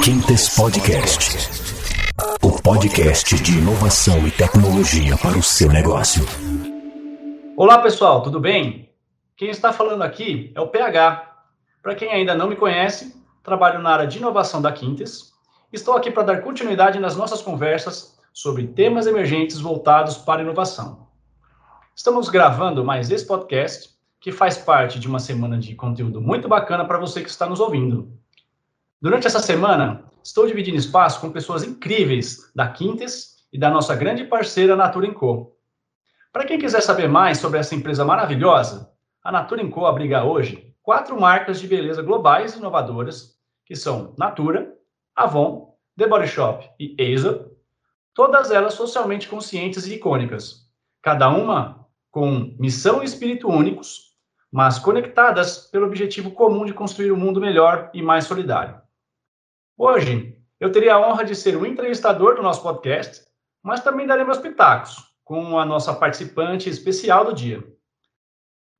[0.00, 1.36] Quintes Podcast.
[2.42, 6.24] O podcast de inovação e tecnologia para o seu negócio.
[7.56, 8.90] Olá, pessoal, tudo bem?
[9.36, 11.44] Quem está falando aqui é o PH.
[11.82, 15.32] Para quem ainda não me conhece, trabalho na área de inovação da Quintes.
[15.72, 21.06] Estou aqui para dar continuidade nas nossas conversas sobre temas emergentes voltados para inovação.
[21.94, 26.84] Estamos gravando mais esse podcast, que faz parte de uma semana de conteúdo muito bacana
[26.84, 28.21] para você que está nos ouvindo.
[29.02, 34.22] Durante essa semana, estou dividindo espaço com pessoas incríveis da Quintes e da nossa grande
[34.22, 35.56] parceira Natura Co.
[36.32, 41.20] Para quem quiser saber mais sobre essa empresa maravilhosa, a Natura Co abriga hoje quatro
[41.20, 43.36] marcas de beleza globais e inovadoras,
[43.66, 44.72] que são Natura,
[45.16, 47.50] Avon, The Body Shop e Aesop,
[48.14, 50.70] todas elas socialmente conscientes e icônicas,
[51.02, 54.12] cada uma com missão e espírito únicos,
[54.52, 58.80] mas conectadas pelo objetivo comum de construir um mundo melhor e mais solidário.
[59.84, 63.26] Hoje, eu teria a honra de ser o entrevistador do nosso podcast,
[63.60, 67.64] mas também darei meus pitacos com a nossa participante especial do dia.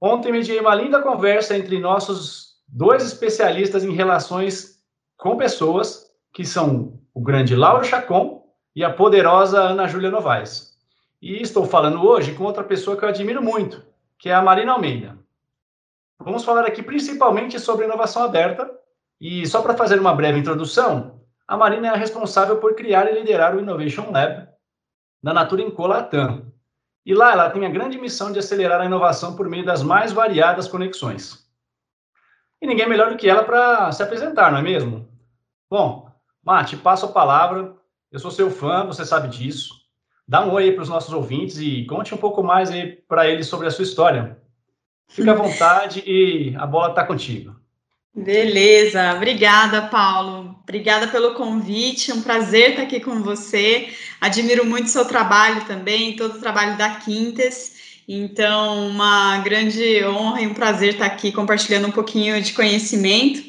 [0.01, 4.81] Ontem mediei uma linda conversa entre nossos dois especialistas em relações
[5.17, 10.79] com pessoas, que são o grande Lauro Chacon e a poderosa Ana Júlia Novaes.
[11.21, 13.85] E estou falando hoje com outra pessoa que eu admiro muito,
[14.17, 15.19] que é a Marina Almeida.
[16.21, 18.71] Vamos falar aqui principalmente sobre inovação aberta
[19.23, 23.15] e só para fazer uma breve introdução, a Marina é a responsável por criar e
[23.15, 24.48] liderar o Innovation Lab
[25.23, 25.84] da Natura Inco.
[27.06, 30.12] E lá ela tem a grande missão de acelerar a inovação por meio das mais
[30.12, 31.48] variadas conexões.
[32.61, 35.09] E ninguém melhor do que ela para se apresentar, não é mesmo?
[35.70, 36.12] Bom,
[36.45, 37.77] Mate, passo a palavra.
[38.11, 39.75] Eu sou seu fã, você sabe disso.
[40.27, 42.70] Dá um oi para os nossos ouvintes e conte um pouco mais
[43.07, 44.36] para eles sobre a sua história.
[45.09, 47.62] Fica à vontade e a bola está contigo.
[48.15, 50.55] Beleza, obrigada, Paulo.
[50.63, 53.89] Obrigada pelo convite, um prazer estar aqui com você.
[54.21, 57.73] Admiro muito seu trabalho também, todo o trabalho da Quintes.
[58.07, 63.42] Então, uma grande honra e um prazer estar aqui compartilhando um pouquinho de conhecimento.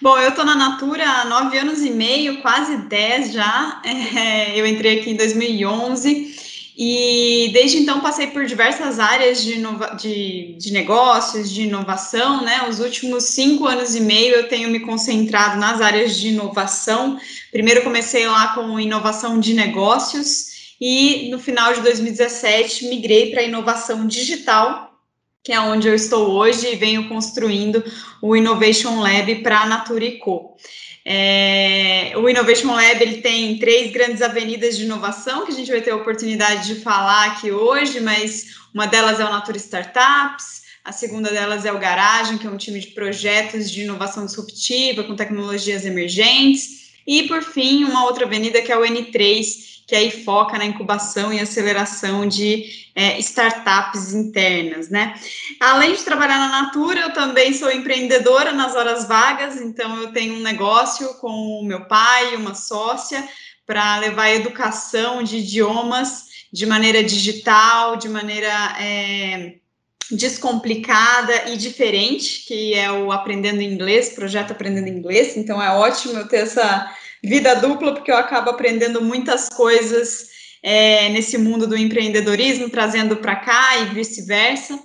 [0.00, 3.82] Bom, eu estou na Natura há nove anos e meio, quase dez já.
[4.16, 6.45] É, eu entrei aqui em 2011
[6.78, 9.54] e desde então passei por diversas áreas de,
[9.98, 12.68] de, de, negócios, de inovação, né?
[12.68, 17.18] Os últimos cinco anos e meio eu tenho me concentrado nas áreas de inovação.
[17.50, 24.06] Primeiro comecei lá com inovação de negócios e no final de 2017 migrei para inovação
[24.06, 25.00] digital,
[25.42, 27.82] que é onde eu estou hoje e venho construindo
[28.20, 30.54] o Innovation Lab para a Naturico.
[31.08, 35.80] É, o Innovation Lab ele tem três grandes avenidas de inovação que a gente vai
[35.80, 40.90] ter a oportunidade de falar aqui hoje, mas uma delas é o Natura Startups, a
[40.90, 45.14] segunda delas é o Garagem, que é um time de projetos de inovação disruptiva com
[45.14, 50.58] tecnologias emergentes, e por fim, uma outra avenida que é o N3, que aí foca
[50.58, 52.64] na incubação e aceleração de
[52.94, 55.14] é, startups internas, né?
[55.60, 60.34] Além de trabalhar na Natura, eu também sou empreendedora nas horas vagas, então eu tenho
[60.34, 63.26] um negócio com o meu pai, uma sócia,
[63.64, 69.56] para levar educação de idiomas de maneira digital, de maneira é,
[70.10, 75.36] descomplicada e diferente, que é o Aprendendo Inglês, projeto Aprendendo Inglês.
[75.36, 76.92] Então é ótimo eu ter essa
[77.26, 80.28] vida dupla, porque eu acabo aprendendo muitas coisas
[80.62, 84.78] é, nesse mundo do empreendedorismo, trazendo para cá e vice-versa.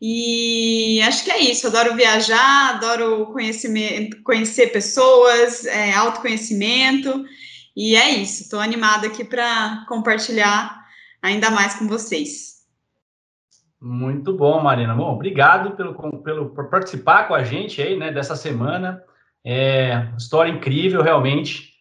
[0.00, 1.66] E acho que é isso.
[1.66, 7.24] Adoro viajar, adoro conhecimento, conhecer pessoas, é, autoconhecimento.
[7.76, 8.42] E é isso.
[8.42, 10.84] Estou animada aqui para compartilhar
[11.22, 12.54] ainda mais com vocês.
[13.80, 14.94] Muito bom, Marina.
[14.94, 19.02] Bom, obrigado pelo, pelo por participar com a gente aí, né, dessa semana.
[19.44, 21.74] É, história incrível, realmente.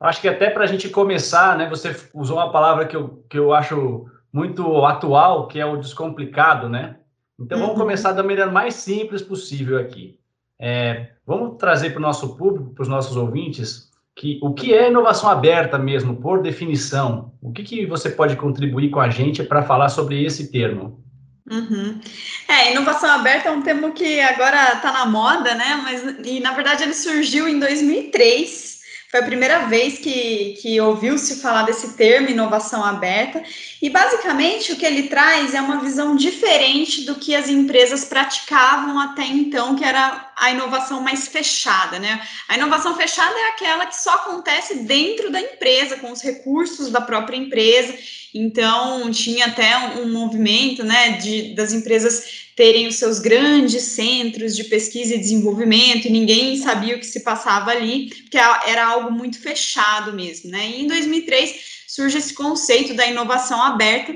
[0.00, 1.68] Acho que até para a gente começar, né?
[1.68, 6.68] Você usou uma palavra que eu, que eu acho muito atual, que é o descomplicado,
[6.68, 6.96] né?
[7.38, 7.80] Então vamos uhum.
[7.80, 10.18] começar da maneira mais simples possível aqui.
[10.58, 14.88] É, vamos trazer para o nosso público, para os nossos ouvintes, que o que é
[14.88, 17.32] inovação aberta mesmo, por definição?
[17.40, 21.04] O que, que você pode contribuir com a gente para falar sobre esse termo?
[21.50, 22.00] Uhum.
[22.48, 25.80] É, inovação aberta é um termo que agora está na moda, né?
[25.82, 28.75] Mas e na verdade ele surgiu em 2003
[29.10, 33.42] foi a primeira vez que, que ouviu-se falar desse termo, inovação aberta,
[33.80, 38.98] e basicamente o que ele traz é uma visão diferente do que as empresas praticavam
[38.98, 42.20] até então, que era a inovação mais fechada, né?
[42.48, 47.00] A inovação fechada é aquela que só acontece dentro da empresa, com os recursos da
[47.00, 47.96] própria empresa.
[48.34, 54.64] Então, tinha até um, movimento, né, de, das empresas terem os seus grandes centros de
[54.64, 59.38] pesquisa e desenvolvimento, e ninguém sabia o que se passava ali, porque era algo muito
[59.38, 60.66] fechado mesmo, né?
[60.70, 64.14] E em 2003 surge esse conceito da inovação aberta,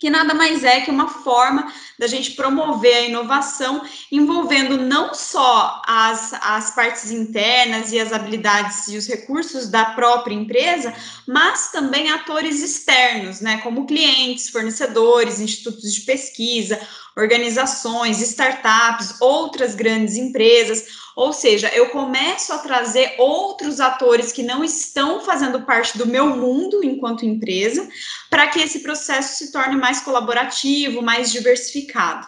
[0.00, 5.82] que nada mais é que uma forma da gente promover a inovação envolvendo não só
[5.86, 10.94] as, as partes internas e as habilidades e os recursos da própria empresa,
[11.28, 16.80] mas também atores externos, né, como clientes, fornecedores, institutos de pesquisa,
[17.16, 24.64] organizações, startups, outras grandes empresas, ou seja, eu começo a trazer outros atores que não
[24.64, 27.88] estão fazendo parte do meu mundo enquanto empresa,
[28.30, 32.26] para que esse processo se torne mais colaborativo, mais diversificado.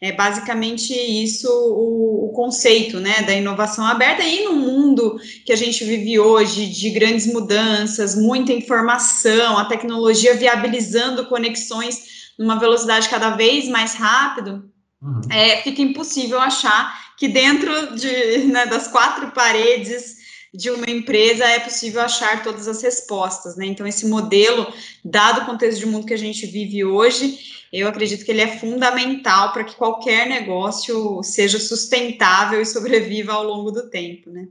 [0.00, 4.24] É basicamente isso o, o, conceito né, da inovação aberta.
[4.24, 5.16] E no mundo
[5.46, 12.58] que a gente vive hoje, de grandes mudanças, muita informação, a tecnologia viabilizando conexões numa
[12.58, 14.70] velocidade cada vez mais rápido,
[15.00, 15.20] uhum.
[15.30, 20.22] é, fica impossível achar que dentro de, né, das quatro paredes
[20.54, 23.64] de uma empresa é possível achar todas as respostas, né?
[23.64, 24.66] Então, esse modelo,
[25.02, 27.38] dado o contexto de mundo que a gente vive hoje,
[27.72, 33.44] eu acredito que ele é fundamental para que qualquer negócio seja sustentável e sobreviva ao
[33.44, 34.46] longo do tempo, né?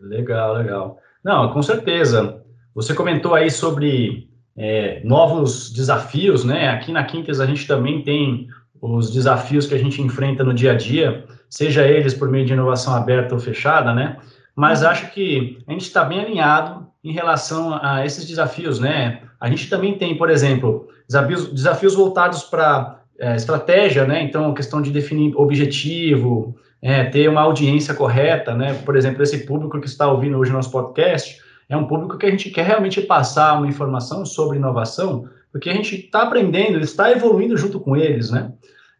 [0.00, 1.00] Legal, legal.
[1.24, 2.44] Não, com certeza.
[2.72, 6.68] Você comentou aí sobre é, novos desafios, né?
[6.68, 8.48] Aqui na Quintas a gente também tem
[8.80, 12.52] os desafios que a gente enfrenta no dia a dia, seja eles por meio de
[12.52, 14.16] inovação aberta ou fechada, né?
[14.54, 14.88] Mas uhum.
[14.88, 19.20] acho que a gente está bem alinhado em relação a esses desafios, né?
[19.40, 24.22] A gente também tem, por exemplo, desafios, desafios voltados para é, estratégia, né?
[24.22, 28.74] Então, questão de definir objetivo, é, ter uma audiência correta, né?
[28.84, 32.30] Por exemplo, esse público que está ouvindo hoje nosso podcast é um público que a
[32.30, 37.56] gente quer realmente passar uma informação sobre inovação, porque a gente está aprendendo, está evoluindo
[37.56, 38.52] junto com eles, né?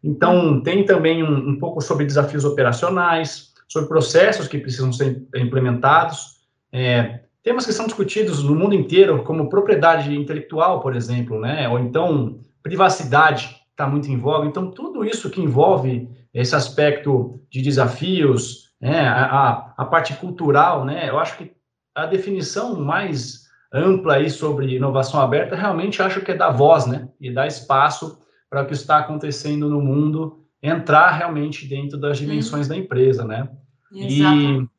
[0.03, 6.37] Então, tem também um, um, pouco sobre desafios operacionais, sobre processos que precisam ser implementados,
[6.71, 11.67] é, temas que são discutidos no mundo inteiro, como propriedade intelectual, por exemplo, né?
[11.69, 14.47] Ou então, privacidade está muito em voga.
[14.47, 19.07] Então, tudo isso que envolve esse aspecto de desafios, né?
[19.07, 21.09] a, a, a parte cultural, né?
[21.09, 21.56] Eu acho que
[21.97, 27.09] a definição mais ampla aí sobre inovação aberta, realmente acho que é dar voz, né?
[27.19, 32.67] E dar espaço para o que está acontecendo no mundo entrar realmente dentro das dimensões
[32.67, 32.73] uhum.
[32.73, 33.49] da empresa, né?
[33.91, 34.69] Exatamente.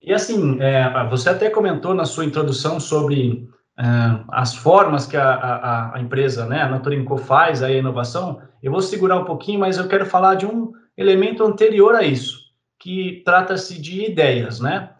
[0.00, 3.46] E, e assim, é, você até comentou na sua introdução sobre
[3.78, 3.84] é,
[4.28, 8.40] as formas que a, a, a, empresa, né, a Naturinco faz a inovação.
[8.62, 12.40] Eu vou segurar um pouquinho, mas eu quero falar de um elemento anterior a isso,
[12.78, 14.93] que trata-se de ideias, né?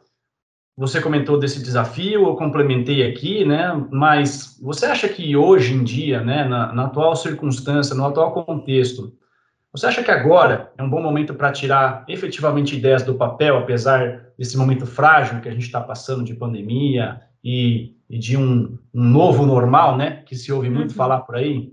[0.76, 3.80] Você comentou desse desafio, eu complementei aqui, né?
[3.90, 9.16] Mas você acha que hoje em dia, né, na, na atual circunstância, no atual contexto,
[9.74, 14.26] você acha que agora é um bom momento para tirar efetivamente ideias do papel, apesar
[14.38, 19.02] desse momento frágil que a gente está passando de pandemia e, e de um, um,
[19.02, 20.22] novo normal, né?
[20.26, 20.96] Que se ouve muito uhum.
[20.96, 21.72] falar por aí?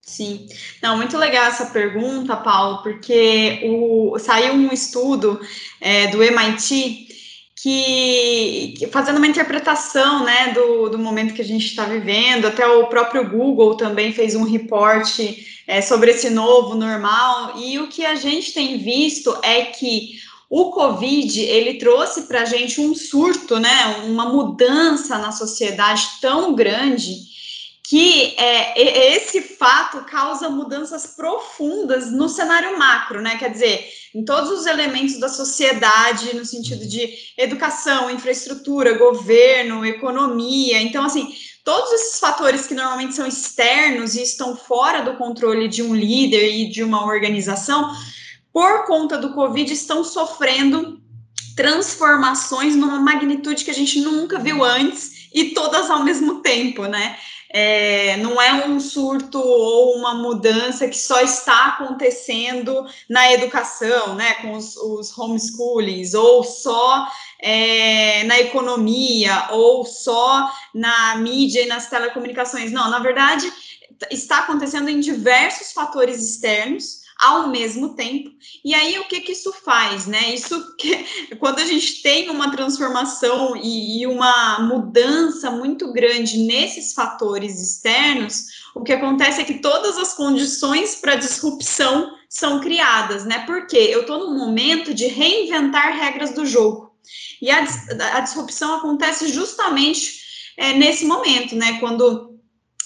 [0.00, 0.46] Sim,
[0.82, 5.38] não, muito legal essa pergunta, Paulo, porque o, saiu um estudo
[5.80, 7.01] é, do MIT
[7.62, 12.66] que, que, fazendo uma interpretação né, do, do momento que a gente está vivendo, até
[12.66, 18.04] o próprio Google também fez um reporte é, sobre esse novo normal, e o que
[18.04, 20.18] a gente tem visto é que
[20.50, 26.54] o Covid ele trouxe para a gente um surto, né, uma mudança na sociedade tão
[26.56, 27.14] grande
[27.92, 33.36] que é, esse fato causa mudanças profundas no cenário macro, né?
[33.36, 37.06] Quer dizer, em todos os elementos da sociedade, no sentido de
[37.36, 40.80] educação, infraestrutura, governo, economia.
[40.80, 45.82] Então, assim, todos esses fatores que normalmente são externos e estão fora do controle de
[45.82, 47.94] um líder e de uma organização,
[48.54, 50.98] por conta do Covid, estão sofrendo
[51.54, 57.18] transformações numa magnitude que a gente nunca viu antes e todas ao mesmo tempo, né?
[57.52, 64.34] É, não é um surto ou uma mudança que só está acontecendo na educação, né,
[64.34, 67.06] com os, os homeschoolings, ou só
[67.38, 72.72] é, na economia, ou só na mídia e nas telecomunicações.
[72.72, 73.52] Não, na verdade,
[74.10, 78.30] está acontecendo em diversos fatores externos ao mesmo tempo.
[78.64, 80.34] E aí o que que isso faz, né?
[80.34, 81.06] Isso que
[81.38, 88.46] quando a gente tem uma transformação e, e uma mudança muito grande nesses fatores externos,
[88.74, 93.44] o que acontece é que todas as condições para disrupção são criadas, né?
[93.46, 96.90] Porque eu estou num momento de reinventar regras do jogo.
[97.40, 97.64] E a,
[98.14, 100.22] a disrupção acontece justamente
[100.56, 101.78] é, nesse momento, né?
[101.78, 102.31] Quando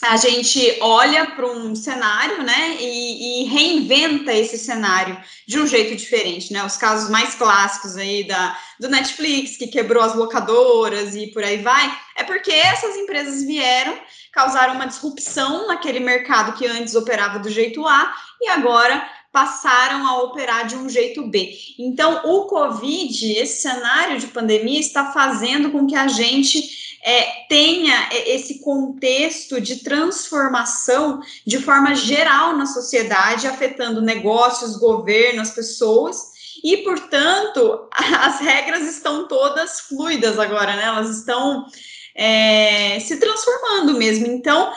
[0.03, 5.97] a gente olha para um cenário, né, e, e, reinventa esse cenário de um jeito
[5.97, 6.65] diferente, né?
[6.65, 11.59] Os casos mais clássicos aí da, do Netflix, que quebrou as locadoras e por aí
[11.59, 13.99] vai, é porque essas empresas vieram,
[14.33, 20.23] causaram uma disrupção naquele mercado que antes operava do jeito A e agora passaram a
[20.23, 21.53] operar de um jeito B.
[21.79, 28.09] Então, o Covid, esse cenário de pandemia, está fazendo com que a gente é, tenha
[28.11, 36.35] esse contexto de transformação de forma geral na sociedade, afetando negócios, governo, as pessoas,
[36.65, 40.83] e, portanto, as regras estão todas fluidas agora, né?
[40.83, 41.65] Elas estão
[42.13, 44.27] é, se transformando mesmo.
[44.27, 44.73] Então,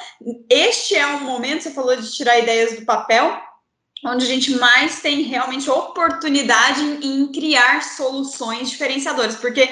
[0.47, 3.41] este é um momento, você falou de tirar ideias do papel,
[4.05, 9.67] onde a gente mais tem realmente oportunidade em criar soluções diferenciadoras, porque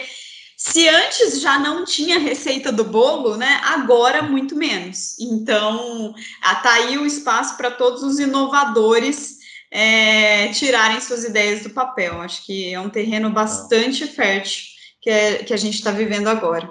[0.57, 3.61] se antes já não tinha receita do bolo, né?
[3.63, 5.15] Agora muito menos.
[5.19, 6.15] Então,
[6.63, 9.37] tá aí o espaço para todos os inovadores
[9.71, 12.19] é, tirarem suas ideias do papel.
[12.21, 14.63] Acho que é um terreno bastante fértil
[14.99, 16.67] que, é, que a gente está vivendo agora.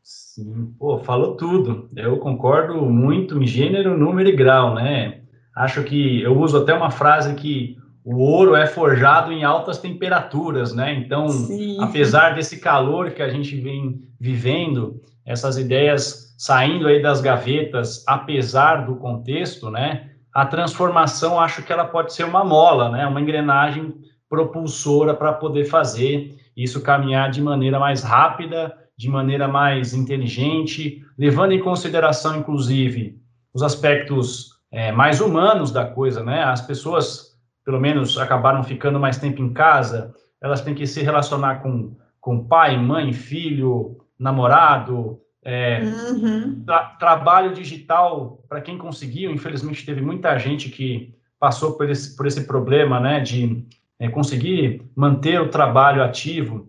[0.00, 1.90] Sim, pô, falou tudo.
[1.96, 5.22] Eu concordo muito em gênero, número e grau, né?
[5.56, 10.74] Acho que eu uso até uma frase que o ouro é forjado em altas temperaturas,
[10.74, 10.92] né?
[10.92, 11.78] Então, Sim.
[11.80, 18.84] apesar desse calor que a gente vem vivendo, essas ideias saindo aí das gavetas, apesar
[18.84, 20.10] do contexto, né?
[20.34, 23.06] A transformação, acho que ela pode ser uma mola, né?
[23.06, 23.94] Uma engrenagem
[24.28, 31.52] propulsora para poder fazer isso caminhar de maneira mais rápida, de maneira mais inteligente, levando
[31.52, 33.18] em consideração, inclusive,
[33.52, 36.42] os aspectos é, mais humanos da coisa, né?
[36.42, 37.23] As pessoas
[37.64, 42.44] pelo menos acabaram ficando mais tempo em casa, elas têm que se relacionar com, com
[42.46, 46.62] pai, mãe, filho, namorado, é, uhum.
[46.64, 52.26] tra trabalho digital, para quem conseguiu, infelizmente teve muita gente que passou por esse, por
[52.26, 53.66] esse problema, né, de
[53.98, 56.68] é, conseguir manter o trabalho ativo.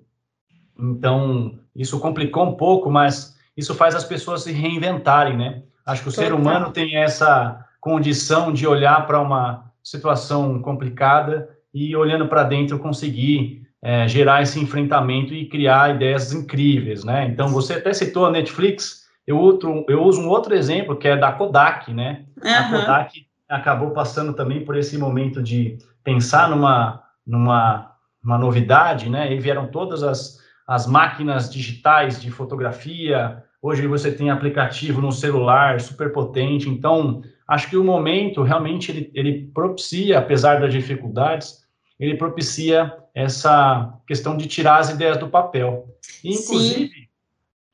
[0.78, 5.64] Então, isso complicou um pouco, mas isso faz as pessoas se reinventarem, né?
[5.86, 6.26] Acho que o Total.
[6.26, 12.80] ser humano tem essa condição de olhar para uma situação complicada e olhando para dentro
[12.80, 17.28] conseguir é, gerar esse enfrentamento e criar ideias incríveis, né?
[17.28, 21.16] Então você até citou a Netflix, eu, outro, eu uso um outro exemplo que é
[21.16, 22.26] da Kodak, né?
[22.44, 22.52] Uhum.
[22.52, 27.92] A Kodak acabou passando também por esse momento de pensar numa numa
[28.24, 29.32] uma novidade, né?
[29.32, 33.44] E vieram todas as, as máquinas digitais de fotografia.
[33.62, 39.12] Hoje você tem aplicativo no celular super potente, então acho que o momento realmente ele,
[39.14, 41.66] ele propicia, apesar das dificuldades,
[42.00, 45.88] ele propicia essa questão de tirar as ideias do papel.
[46.24, 47.08] E, inclusive, Sim.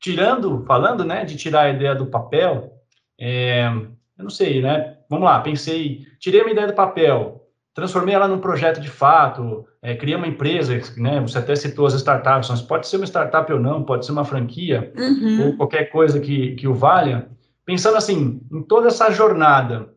[0.00, 2.72] tirando, falando, né, de tirar a ideia do papel,
[3.20, 4.98] é, eu não sei, né?
[5.08, 9.96] Vamos lá, pensei, tirei uma ideia do papel, transformei ela num projeto de fato, é,
[9.96, 11.20] criei uma empresa, né?
[11.20, 14.24] Você até citou as startups, mas pode ser uma startup ou não, pode ser uma
[14.24, 15.46] franquia, uhum.
[15.46, 17.28] ou qualquer coisa que, que o valha
[17.64, 19.92] pensando assim, em toda essa jornada,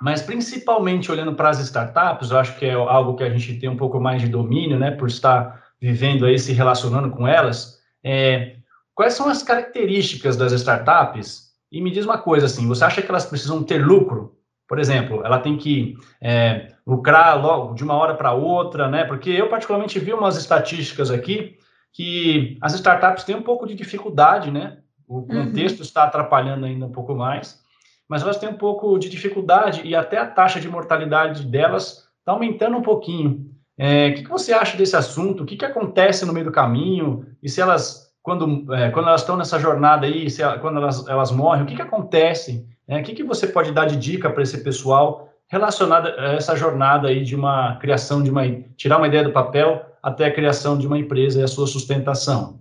[0.00, 3.68] mas principalmente olhando para as startups, eu acho que é algo que a gente tem
[3.68, 8.56] um pouco mais de domínio, né, por estar vivendo aí, se relacionando com elas, é,
[8.94, 11.48] quais são as características das startups?
[11.70, 14.36] E me diz uma coisa assim, você acha que elas precisam ter lucro?
[14.66, 19.04] Por exemplo, ela tem que é, lucrar logo de uma hora para outra, né?
[19.04, 21.56] Porque eu particularmente vi umas estatísticas aqui
[21.92, 24.78] que as startups têm um pouco de dificuldade, né?
[25.08, 25.82] O contexto uhum.
[25.82, 27.64] está atrapalhando ainda um pouco mais,
[28.06, 32.32] mas elas têm um pouco de dificuldade e até a taxa de mortalidade delas está
[32.32, 33.50] aumentando um pouquinho.
[33.76, 35.42] É, o que, que, você acha desse assunto?
[35.42, 37.26] O que, que acontece no meio do caminho?
[37.42, 41.30] E se elas, quando, é, quando elas estão nessa jornada aí, se, quando elas, elas
[41.30, 42.66] morrem, o que, que acontece?
[42.86, 46.54] É, o que, que você pode dar de dica para esse pessoal relacionada a essa
[46.54, 48.42] jornada aí de uma criação de uma
[48.76, 52.58] tirar uma ideia do papel até a criação de uma empresa e a sua sustentação?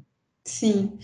[0.47, 0.97] Sim,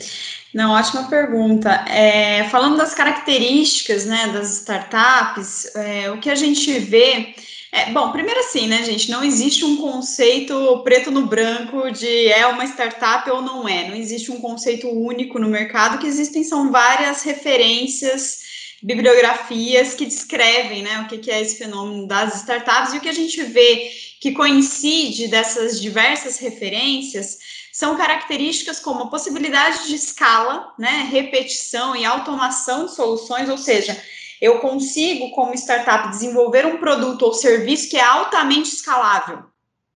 [0.54, 1.70] não, ótima pergunta.
[1.90, 7.36] É, falando das características né, das startups, é, o que a gente vê.
[7.70, 9.12] É, bom, primeiro assim, né, gente?
[9.12, 13.90] Não existe um conceito preto no branco de é uma startup ou não é.
[13.90, 15.98] Não existe um conceito único no mercado.
[16.00, 18.43] Que existem são várias referências,
[18.84, 22.94] bibliografias que descrevem né, o que, é esse fenômeno das startups.
[22.94, 27.38] E o que a gente vê que coincide dessas diversas referências
[27.72, 34.00] são características como a possibilidade de escala, né, repetição e automação de soluções, ou seja,
[34.40, 39.44] eu consigo, como startup, desenvolver um produto ou serviço que é altamente escalável.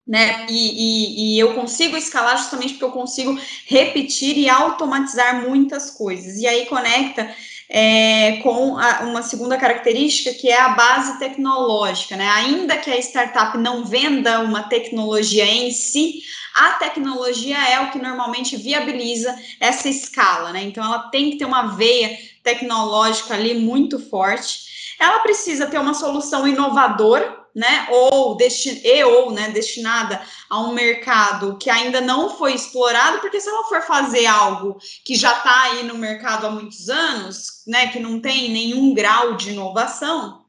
[0.06, 0.46] Né?
[0.50, 6.36] E, e, e, eu consigo escalar justamente porque eu consigo repetir e automatizar muitas coisas.
[6.36, 7.34] E aí conecta
[7.68, 12.28] é, com a, uma segunda característica que é a base tecnológica, né?
[12.28, 16.22] Ainda que a startup não venda uma tecnologia em si,
[16.54, 20.62] a tecnologia é o que normalmente viabiliza essa escala, né?
[20.62, 24.96] Então ela tem que ter uma veia tecnológica ali muito forte.
[25.00, 30.20] Ela precisa ter uma solução inovadora né, ou, e, ou né, destinada
[30.50, 35.14] a um mercado que ainda não foi explorado, porque se ela for fazer algo que
[35.14, 39.50] já está aí no mercado há muitos anos, né, que não tem nenhum grau de
[39.50, 40.44] inovação,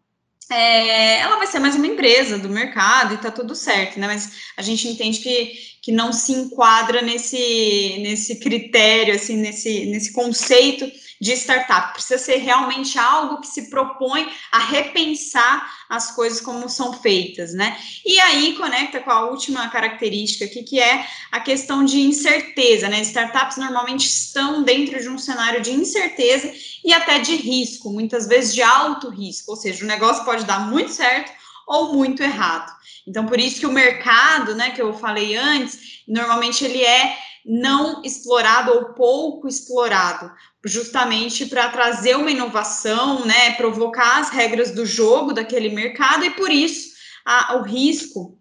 [0.49, 4.05] é, ela vai ser mais uma empresa do mercado e tá tudo certo, né?
[4.05, 10.13] Mas a gente entende que, que não se enquadra nesse, nesse critério, assim, nesse, nesse
[10.13, 10.85] conceito
[11.19, 11.93] de startup.
[11.93, 17.77] Precisa ser realmente algo que se propõe a repensar as coisas como são feitas, né?
[18.05, 23.01] E aí conecta com a última característica aqui, que é a questão de incerteza, né?
[23.01, 26.51] Startups normalmente estão dentro de um cenário de incerteza
[26.83, 30.59] e até de risco, muitas vezes de alto risco, ou seja, o negócio pode dar
[30.59, 31.31] muito certo
[31.67, 32.71] ou muito errado.
[33.07, 38.01] Então, por isso que o mercado, né, que eu falei antes, normalmente ele é não
[38.03, 40.31] explorado ou pouco explorado,
[40.65, 46.49] justamente para trazer uma inovação, né, provocar as regras do jogo daquele mercado e por
[46.49, 48.37] isso a, o risco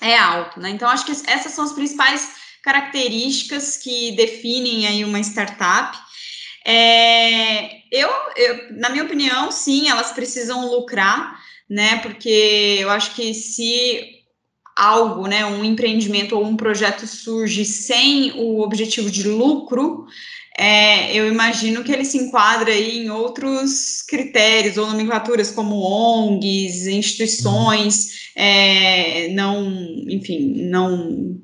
[0.00, 0.70] é alto, né?
[0.70, 5.96] Então acho que essas são as principais características que definem aí uma startup.
[6.64, 11.98] É, eu, eu, na minha opinião, sim, elas precisam lucrar, né?
[11.98, 14.20] Porque eu acho que se
[14.76, 20.06] algo, né, um empreendimento ou um projeto surge sem o objetivo de lucro,
[20.56, 26.86] é, eu imagino que ele se enquadra aí em outros critérios ou nomenclaturas como ONGs,
[26.86, 29.70] instituições, é, não,
[30.08, 31.40] enfim, não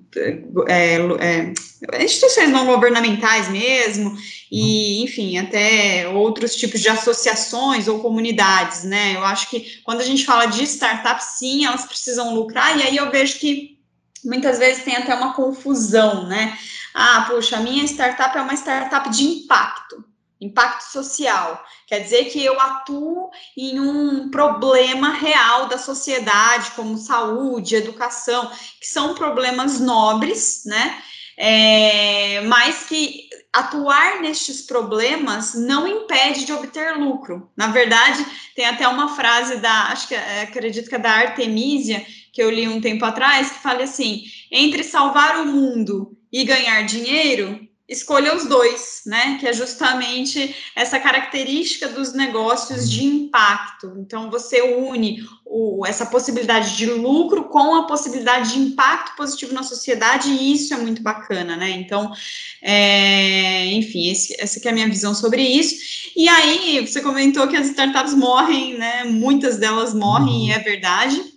[0.68, 4.16] é, é, instituições não governamentais mesmo,
[4.50, 9.14] e, enfim, até outros tipos de associações ou comunidades, né?
[9.16, 12.96] Eu acho que quando a gente fala de startups, sim, elas precisam lucrar, e aí
[12.96, 13.76] eu vejo que
[14.24, 16.56] muitas vezes tem até uma confusão, né?
[16.98, 20.02] Ah, puxa, a minha startup é uma startup de impacto,
[20.40, 21.62] impacto social.
[21.86, 28.86] Quer dizer que eu atuo em um problema real da sociedade, como saúde, educação, que
[28.86, 31.02] são problemas nobres, né?
[31.36, 37.50] É, mas que atuar nestes problemas não impede de obter lucro.
[37.54, 42.06] Na verdade, tem até uma frase da, acho que é, acredito que é da Artemisia,
[42.32, 46.82] que eu li um tempo atrás, que fala assim: entre salvar o mundo e ganhar
[46.82, 49.38] dinheiro, escolha os dois, né?
[49.40, 53.94] Que é justamente essa característica dos negócios de impacto.
[53.96, 59.62] Então, você une o, essa possibilidade de lucro com a possibilidade de impacto positivo na
[59.62, 61.70] sociedade, e isso é muito bacana, né?
[61.70, 62.12] Então,
[62.60, 65.74] é, enfim, esse, essa é a minha visão sobre isso.
[66.14, 69.04] E aí, você comentou que as startups morrem, né?
[69.04, 71.35] Muitas delas morrem, e é verdade.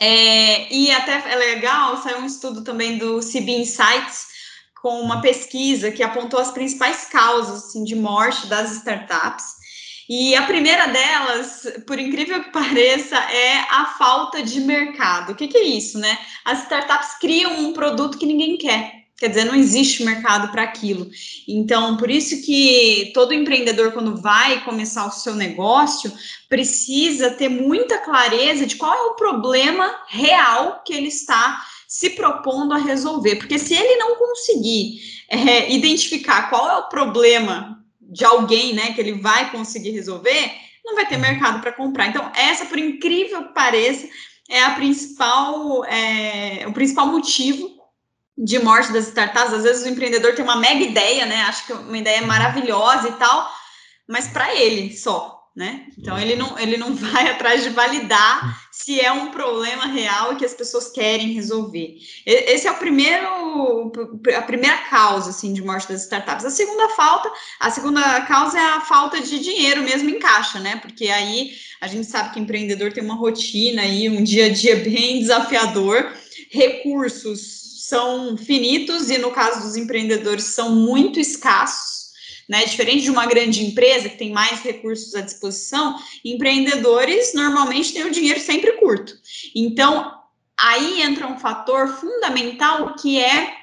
[0.00, 4.28] É, e até é legal, saiu um estudo também do CB Insights,
[4.80, 9.60] com uma pesquisa que apontou as principais causas assim, de morte das startups.
[10.08, 15.32] E a primeira delas, por incrível que pareça, é a falta de mercado.
[15.32, 16.18] O que, que é isso, né?
[16.46, 18.99] As startups criam um produto que ninguém quer.
[19.20, 21.10] Quer dizer, não existe mercado para aquilo.
[21.46, 26.10] Então, por isso que todo empreendedor, quando vai começar o seu negócio,
[26.48, 32.72] precisa ter muita clareza de qual é o problema real que ele está se propondo
[32.72, 33.36] a resolver.
[33.36, 39.02] Porque se ele não conseguir é, identificar qual é o problema de alguém, né, que
[39.02, 40.50] ele vai conseguir resolver,
[40.82, 42.06] não vai ter mercado para comprar.
[42.06, 44.08] Então, essa, por incrível que pareça,
[44.48, 47.79] é a principal, é, o principal motivo
[48.42, 49.52] de morte das startups.
[49.52, 51.42] Às vezes o empreendedor tem uma mega ideia, né?
[51.42, 53.50] Acho que uma ideia maravilhosa e tal,
[54.08, 55.86] mas para ele só, né?
[55.98, 60.44] Então ele não, ele não vai atrás de validar se é um problema real que
[60.44, 61.96] as pessoas querem resolver.
[62.24, 63.92] Esse é o primeiro,
[64.34, 66.46] a primeira causa assim de morte das startups.
[66.46, 70.76] A segunda falta, a segunda causa é a falta de dinheiro mesmo em caixa, né?
[70.76, 74.76] Porque aí a gente sabe que empreendedor tem uma rotina aí, um dia a dia
[74.76, 76.10] bem desafiador,
[76.50, 77.59] recursos
[77.90, 82.10] são finitos e, no caso dos empreendedores, são muito escassos.
[82.48, 82.64] Né?
[82.64, 88.10] Diferente de uma grande empresa que tem mais recursos à disposição, empreendedores normalmente têm o
[88.10, 89.12] dinheiro sempre curto.
[89.54, 90.14] Então,
[90.58, 93.59] aí entra um fator fundamental que é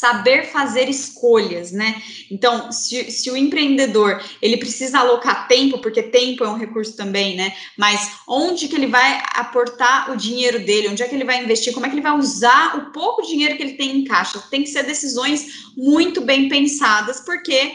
[0.00, 2.02] saber fazer escolhas, né?
[2.30, 7.36] Então, se, se, o empreendedor ele precisa alocar tempo, porque tempo é um recurso também,
[7.36, 7.54] né?
[7.76, 10.88] Mas onde que ele vai aportar o dinheiro dele?
[10.88, 11.74] Onde é que ele vai investir?
[11.74, 14.42] Como é que ele vai usar o pouco dinheiro que ele tem em caixa?
[14.50, 17.72] Tem que ser decisões muito bem pensadas, porque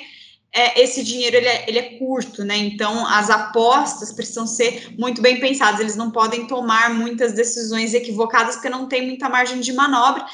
[0.52, 2.58] é, esse dinheiro ele é, ele é curto, né?
[2.58, 5.80] Então as apostas precisam ser muito bem pensadas.
[5.80, 10.26] Eles não podem tomar muitas decisões equivocadas porque não tem muita margem de manobra.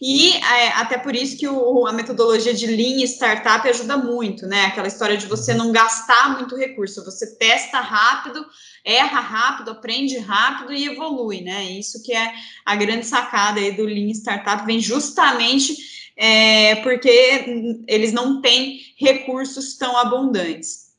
[0.00, 4.64] E é, até por isso que o, a metodologia de Lean Startup ajuda muito, né?
[4.64, 8.46] Aquela história de você não gastar muito recurso, você testa rápido,
[8.82, 11.64] erra rápido, aprende rápido e evolui, né?
[11.64, 12.32] Isso que é
[12.64, 15.76] a grande sacada aí do Lean Startup, vem justamente
[16.16, 20.90] é, porque eles não têm recursos tão abundantes.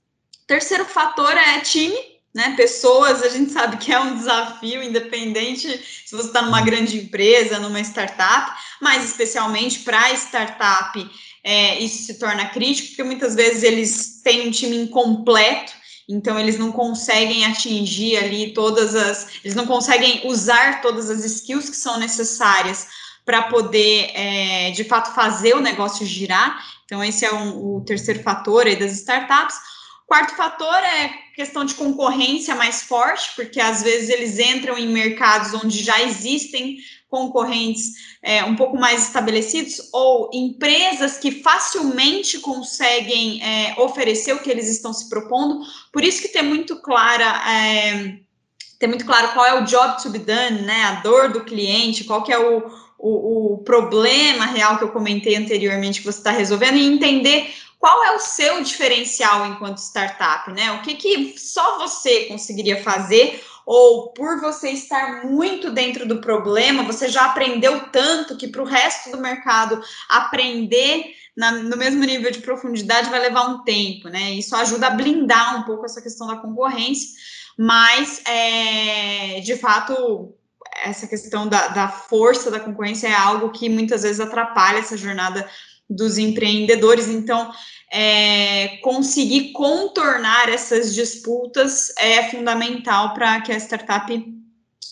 [0.46, 1.98] Terceiro fator é time,
[2.34, 2.54] né?
[2.56, 5.68] Pessoas, a gente sabe que é um desafio, independente
[6.06, 11.10] se você está numa grande empresa, numa startup, mas especialmente para startup,
[11.44, 15.74] é, isso se torna crítico, porque muitas vezes eles têm um time incompleto,
[16.08, 19.28] então eles não conseguem atingir ali todas as.
[19.44, 22.88] Eles não conseguem usar todas as skills que são necessárias
[23.26, 26.62] para poder, é, de fato, fazer o negócio girar.
[26.86, 29.56] Então, esse é um, o terceiro fator aí das startups.
[30.06, 35.56] Quarto fator é questão de concorrência mais forte, porque às vezes eles entram em mercados
[35.56, 36.78] onde já existem
[37.10, 44.52] concorrentes é, um pouco mais estabelecidos ou empresas que facilmente conseguem é, oferecer o que
[44.52, 45.62] eles estão se propondo.
[45.92, 48.20] Por isso que tem muito clara é,
[48.80, 50.84] ter muito claro qual é o job to be done, né?
[50.84, 52.64] A dor do cliente, qual que é o,
[53.00, 57.52] o, o problema real que eu comentei anteriormente que você está resolvendo e entender
[57.82, 60.72] qual é o seu diferencial enquanto startup, né?
[60.74, 66.84] O que, que só você conseguiria fazer, ou por você estar muito dentro do problema,
[66.84, 72.30] você já aprendeu tanto que para o resto do mercado aprender na, no mesmo nível
[72.30, 74.30] de profundidade vai levar um tempo, né?
[74.30, 77.10] Isso ajuda a blindar um pouco essa questão da concorrência,
[77.58, 80.36] mas é, de fato
[80.84, 85.50] essa questão da, da força da concorrência é algo que muitas vezes atrapalha essa jornada
[85.92, 87.08] dos empreendedores.
[87.08, 87.52] Então,
[87.92, 94.42] é, conseguir contornar essas disputas é fundamental para que a startup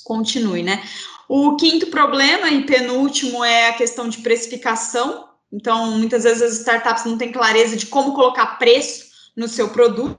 [0.03, 0.83] continue, né?
[1.29, 5.29] O quinto problema e penúltimo é a questão de precificação.
[5.51, 10.18] Então, muitas vezes as startups não têm clareza de como colocar preço no seu produto.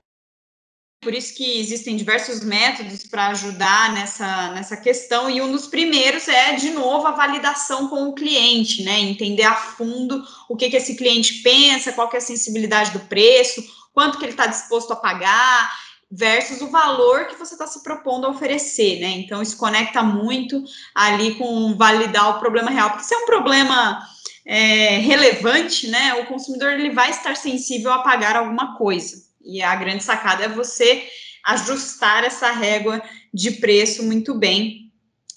[1.01, 6.27] Por isso que existem diversos métodos para ajudar nessa, nessa questão, e um dos primeiros
[6.27, 8.99] é, de novo, a validação com o cliente, né?
[8.99, 12.99] Entender a fundo o que, que esse cliente pensa, qual que é a sensibilidade do
[12.99, 15.75] preço, quanto que ele está disposto a pagar,
[16.11, 19.07] versus o valor que você está se propondo a oferecer, né?
[19.07, 24.07] Então, isso conecta muito ali com validar o problema real, porque se é um problema
[24.45, 26.13] é, relevante, né?
[26.21, 29.30] O consumidor ele vai estar sensível a pagar alguma coisa.
[29.45, 31.07] E a grande sacada é você
[31.45, 33.01] ajustar essa régua
[33.33, 34.91] de preço muito bem,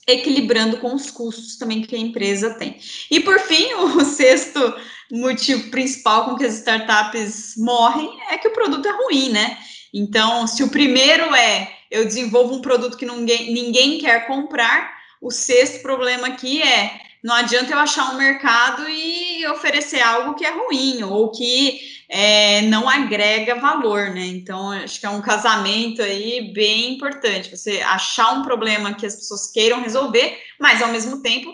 [0.07, 2.79] equilibrando com os custos também que a empresa tem.
[3.11, 4.75] E por fim, o sexto
[5.11, 9.59] motivo principal com que as startups morrem é que o produto é ruim, né?
[9.93, 15.31] Então, se o primeiro é eu desenvolvo um produto que ninguém, ninguém quer comprar, o
[15.31, 20.51] sexto problema aqui é não adianta eu achar um mercado e oferecer algo que é
[20.51, 21.81] ruim ou que
[22.16, 24.24] é, não agrega valor, né?
[24.24, 27.57] Então, acho que é um casamento aí bem importante.
[27.57, 31.53] Você achar um problema que as pessoas queiram resolver, mas ao mesmo tempo,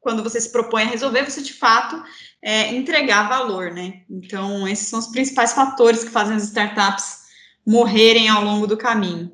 [0.00, 2.02] quando você se propõe a resolver, você de fato
[2.40, 4.00] é, entregar valor, né?
[4.08, 7.24] Então, esses são os principais fatores que fazem as startups
[7.66, 9.30] morrerem ao longo do caminho.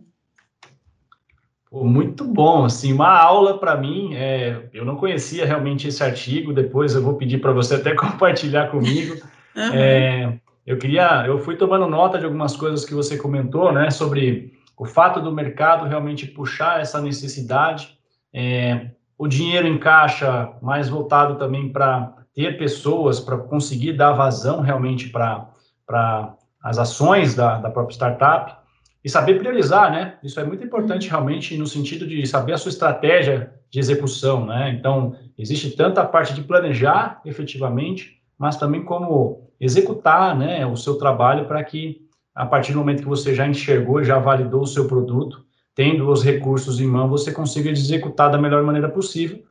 [1.70, 4.16] Muito bom, assim, uma aula para mim.
[4.16, 6.52] É, eu não conhecia realmente esse artigo.
[6.52, 9.14] Depois eu vou pedir para você até compartilhar comigo.
[9.56, 9.72] Uhum.
[9.72, 14.53] É, eu queria, eu fui tomando nota de algumas coisas que você comentou, né, sobre
[14.77, 17.96] o fato do mercado realmente puxar essa necessidade,
[18.33, 24.61] é, o dinheiro em caixa mais voltado também para ter pessoas para conseguir dar vazão
[24.61, 28.57] realmente para as ações da, da própria startup
[29.05, 30.18] e saber priorizar, né?
[30.22, 34.70] Isso é muito importante realmente no sentido de saber a sua estratégia de execução, né?
[34.70, 41.46] Então, existe tanta parte de planejar efetivamente, mas também como executar, né, o seu trabalho
[41.46, 42.02] para que
[42.34, 46.24] a partir do momento que você já enxergou, já validou o seu produto, tendo os
[46.24, 49.42] recursos em mão, você consiga executar da melhor maneira possível.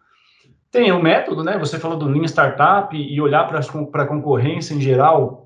[0.69, 1.57] Tem o um método, né?
[1.57, 3.59] Você falou do Lean Startup e olhar para
[4.03, 5.43] a concorrência em geral,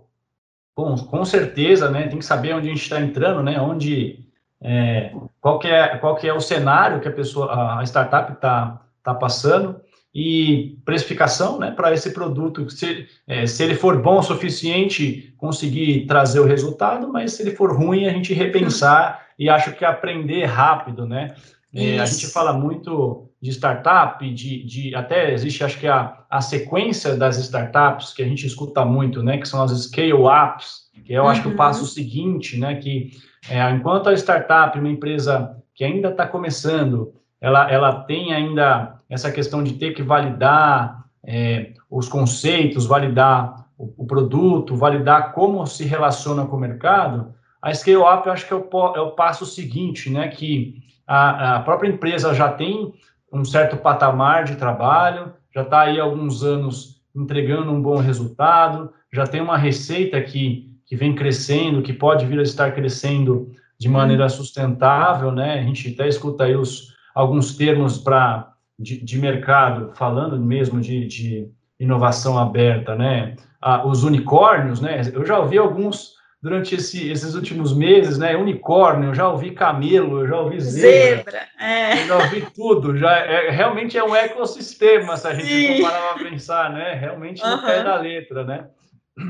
[0.78, 2.08] Bom, com certeza, né?
[2.08, 3.60] Tem que saber onde a gente está entrando, né?
[3.60, 4.24] Onde,
[4.62, 8.80] é, qual, que é, qual que é o cenário que a pessoa, a startup está
[9.02, 9.82] tá passando
[10.14, 11.72] e precificação, né?
[11.72, 17.08] Para esse produto, se, é, se ele for bom o suficiente, conseguir trazer o resultado,
[17.12, 21.36] mas se ele for ruim, a gente repensar e acho que aprender rápido, né?
[21.74, 26.42] É, a gente fala muito de startup, de, de até existe, acho que a, a
[26.42, 31.24] sequência das startups que a gente escuta muito, né, que são as scale-ups, que eu
[31.24, 31.30] uhum.
[31.30, 31.58] acho que o uhum.
[31.58, 33.12] passo seguinte, né, que
[33.50, 39.32] é, enquanto a startup, uma empresa que ainda está começando, ela, ela tem ainda essa
[39.32, 45.86] questão de ter que validar é, os conceitos, validar o, o, produto, validar como se
[45.86, 50.10] relaciona com o mercado, a scale-up eu acho que é o, é o passo seguinte,
[50.10, 52.94] né, que a, a própria empresa já tem
[53.32, 59.26] um certo patamar de trabalho, já está aí alguns anos entregando um bom resultado, já
[59.26, 64.24] tem uma receita que, que vem crescendo, que pode vir a estar crescendo de maneira
[64.24, 64.30] uhum.
[64.30, 65.60] sustentável, né?
[65.60, 71.08] A gente até escuta aí os, alguns termos para de, de, mercado, falando mesmo de,
[71.08, 71.50] de
[71.80, 73.36] inovação aberta, né?
[73.60, 75.02] Ah, os unicórnios, né?
[75.12, 78.38] Eu já ouvi alguns durante esse, esses últimos meses, né?
[78.38, 82.04] Unicórnio, eu já ouvi camelo, eu já ouvi zebra, zebra é.
[82.04, 82.96] eu já ouvi tudo.
[82.96, 85.82] Já é, realmente é um ecossistema, se a gente Sim.
[85.82, 86.94] for parar para pensar, né?
[86.94, 88.68] Realmente no pé da letra, né?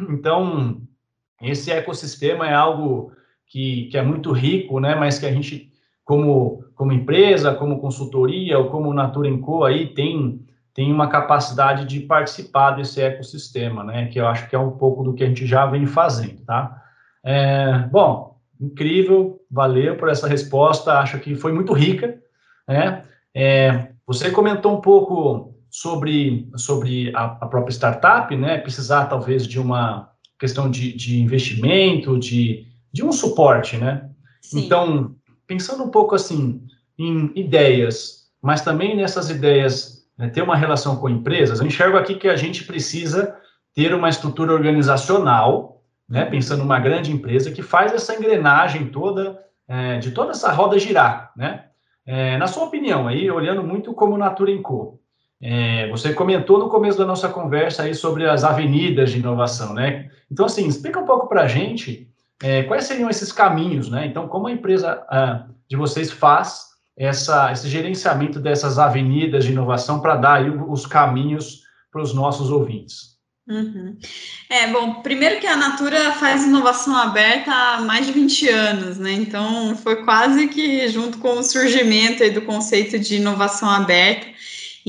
[0.10, 0.82] Então,
[1.42, 3.14] esse ecossistema é algo
[3.46, 4.94] que, que é muito rico, né?
[4.94, 5.72] Mas que a gente,
[6.04, 12.02] como, como empresa, como consultoria ou como Natura Co aí tem tem uma capacidade de
[12.02, 14.06] participar desse ecossistema, né?
[14.10, 16.84] Que eu acho que é um pouco do que a gente já vem fazendo, tá?
[17.24, 22.20] É, bom, incrível, valeu por essa resposta, acho que foi muito rica,
[22.68, 23.04] né?
[23.34, 28.60] É, você comentou um pouco sobre, sobre a, a, própria startup, né?
[28.60, 34.12] Precisar talvez de uma questão de, de investimento, de, de um suporte, né?
[34.44, 34.66] Sim.
[34.66, 35.16] Então,
[35.48, 36.67] pensando um pouco assim
[36.98, 42.16] em ideias, mas também nessas ideias né, ter uma relação com empresas, eu enxergo aqui
[42.16, 43.36] que a gente precisa
[43.76, 49.98] ter uma estrutura organizacional né, pensando numa grande empresa que faz essa engrenagem toda, é,
[49.98, 51.66] de toda essa roda girar, né?
[52.06, 54.98] É, na sua opinião, aí, olhando muito como Natura Co.,
[55.42, 60.10] é, você comentou no começo da nossa conversa aí sobre as avenidas de inovação, né?
[60.32, 62.10] Então, assim, explica um pouco para a gente
[62.42, 64.06] é, quais seriam esses caminhos, né?
[64.06, 70.00] Então, como a empresa a, de vocês faz essa, esse gerenciamento dessas avenidas de inovação
[70.00, 73.18] para dar aí os caminhos para os nossos ouvintes?
[73.48, 73.98] Uhum.
[74.50, 79.14] É, bom, primeiro que a Natura faz inovação aberta há mais de 20 anos, né?
[79.14, 84.28] Então, foi quase que junto com o surgimento do conceito de inovação aberta.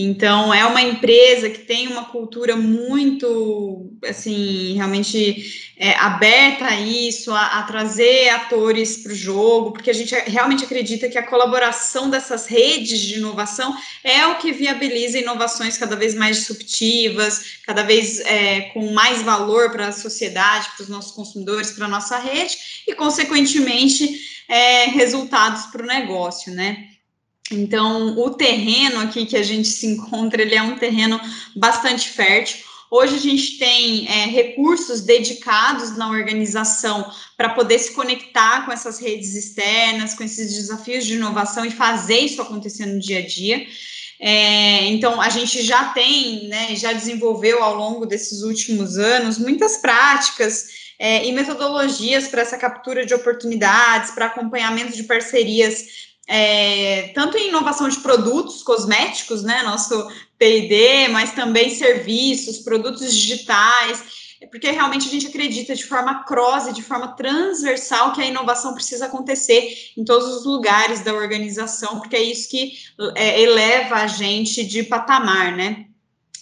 [0.00, 7.32] Então, é uma empresa que tem uma cultura muito, assim, realmente é, aberta a isso,
[7.32, 12.08] a, a trazer atores para o jogo, porque a gente realmente acredita que a colaboração
[12.08, 18.20] dessas redes de inovação é o que viabiliza inovações cada vez mais disruptivas, cada vez
[18.20, 22.56] é, com mais valor para a sociedade, para os nossos consumidores, para a nossa rede,
[22.86, 26.87] e, consequentemente, é, resultados para o negócio, né?
[27.50, 31.20] Então, o terreno aqui que a gente se encontra, ele é um terreno
[31.56, 32.66] bastante fértil.
[32.90, 38.98] Hoje a gente tem é, recursos dedicados na organização para poder se conectar com essas
[38.98, 43.66] redes externas, com esses desafios de inovação e fazer isso acontecer no dia a dia.
[44.20, 49.76] É, então, a gente já tem, né, já desenvolveu ao longo desses últimos anos muitas
[49.76, 50.66] práticas
[50.98, 57.48] é, e metodologias para essa captura de oportunidades, para acompanhamento de parcerias é, tanto em
[57.48, 60.06] inovação de produtos cosméticos, né, nosso
[60.38, 66.82] P&D, mas também serviços, produtos digitais, porque realmente a gente acredita de forma cross de
[66.82, 72.22] forma transversal que a inovação precisa acontecer em todos os lugares da organização, porque é
[72.22, 72.74] isso que
[73.16, 75.86] é, eleva a gente de patamar, né?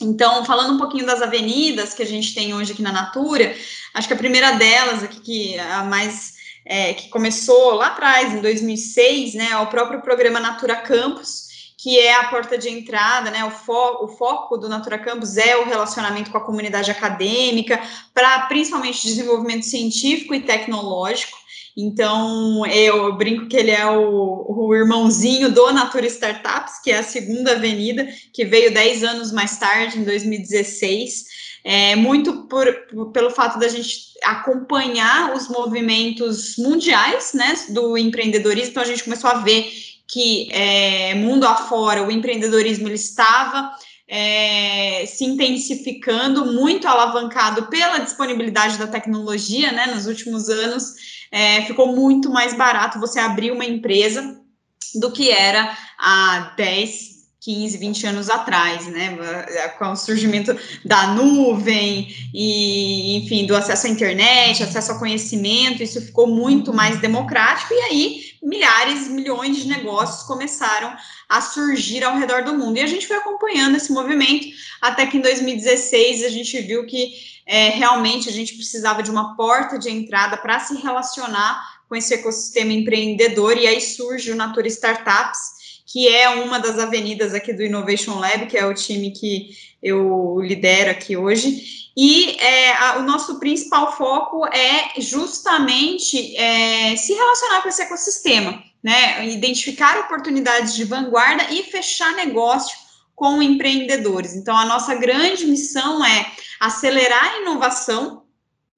[0.00, 3.56] Então, falando um pouquinho das avenidas que a gente tem hoje aqui na Natura,
[3.94, 6.35] acho que a primeira delas aqui, que é a mais
[6.66, 11.46] é, que começou lá atrás, em 2006, né, o próprio programa Natura Campus,
[11.78, 15.56] que é a porta de entrada, né, o, fo o foco do Natura Campus é
[15.56, 17.80] o relacionamento com a comunidade acadêmica,
[18.12, 21.38] para principalmente desenvolvimento científico e tecnológico.
[21.76, 27.02] Então, eu brinco que ele é o, o, irmãozinho do Natura Startups, que é a
[27.02, 31.36] segunda avenida, que veio 10 anos mais tarde, em 2016
[31.68, 32.64] é, muito por,
[33.12, 39.28] pelo fato da gente acompanhar os movimentos mundiais né, do empreendedorismo, então a gente começou
[39.28, 39.68] a ver
[40.06, 43.72] que é, mundo afora o empreendedorismo ele estava
[44.06, 49.86] é, se intensificando, muito alavancado pela disponibilidade da tecnologia, né?
[49.86, 50.94] Nos últimos anos
[51.36, 54.40] é, ficou muito mais barato você abrir uma empresa
[54.94, 59.14] do que era há 10, 15, 20 anos atrás, né?
[59.78, 66.00] Com o surgimento da nuvem e, enfim, do acesso à internet, acesso ao conhecimento, isso
[66.00, 70.96] ficou muito mais democrático e aí milhares, milhões de negócios começaram
[71.28, 72.78] a surgir ao redor do mundo.
[72.78, 74.46] E a gente foi acompanhando esse movimento
[74.80, 77.12] até que em 2016 a gente viu que
[77.46, 82.14] é, realmente a gente precisava de uma porta de entrada para se relacionar com esse
[82.14, 87.62] ecossistema empreendedor e aí surge o Natura Startups que é uma das avenidas aqui do
[87.62, 91.90] Innovation Lab, que é o time que eu lidero aqui hoje.
[91.96, 98.62] E é, a, o nosso principal foco é justamente é, se relacionar com esse ecossistema,
[98.86, 99.28] né?
[99.28, 102.78] Identificar oportunidades de vanguarda e fechar negócio
[103.16, 104.36] com empreendedores.
[104.36, 108.22] Então, a nossa grande missão é acelerar a inovação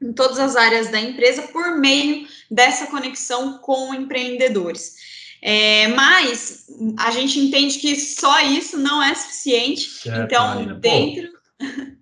[0.01, 4.95] em todas as áreas da empresa por meio dessa conexão com empreendedores.
[5.43, 6.65] É, mas
[6.99, 9.83] a gente entende que só isso não é suficiente.
[9.91, 10.75] Certo, então, Marina.
[10.77, 11.33] dentro.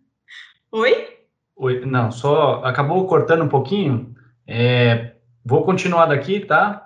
[0.71, 1.09] Oi?
[1.57, 1.85] Oi?
[1.85, 4.15] Não, só acabou cortando um pouquinho.
[4.47, 6.86] É, vou continuar daqui, tá?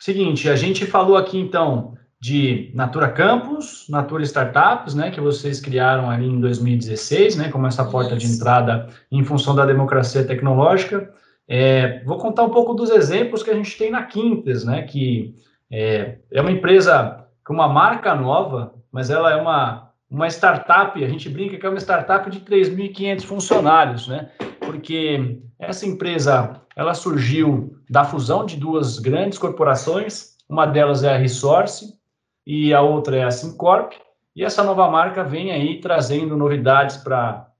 [0.00, 6.10] Seguinte, a gente falou aqui então de Natura Campus, Natura Startups, né, que vocês criaram
[6.10, 11.12] ali em 2016, né, como essa porta de entrada em função da democracia tecnológica.
[11.46, 15.34] É, vou contar um pouco dos exemplos que a gente tem na Quintes, né, que
[15.70, 21.08] é, é uma empresa com uma marca nova, mas ela é uma, uma startup, a
[21.08, 24.28] gente brinca que é uma startup de 3.500 funcionários, né?
[24.70, 31.16] Porque essa empresa, ela surgiu da fusão de duas grandes corporações, uma delas é a
[31.16, 31.94] Resource
[32.46, 33.94] e a outra é a SimCorp,
[34.36, 37.50] e essa nova marca vem aí trazendo novidades para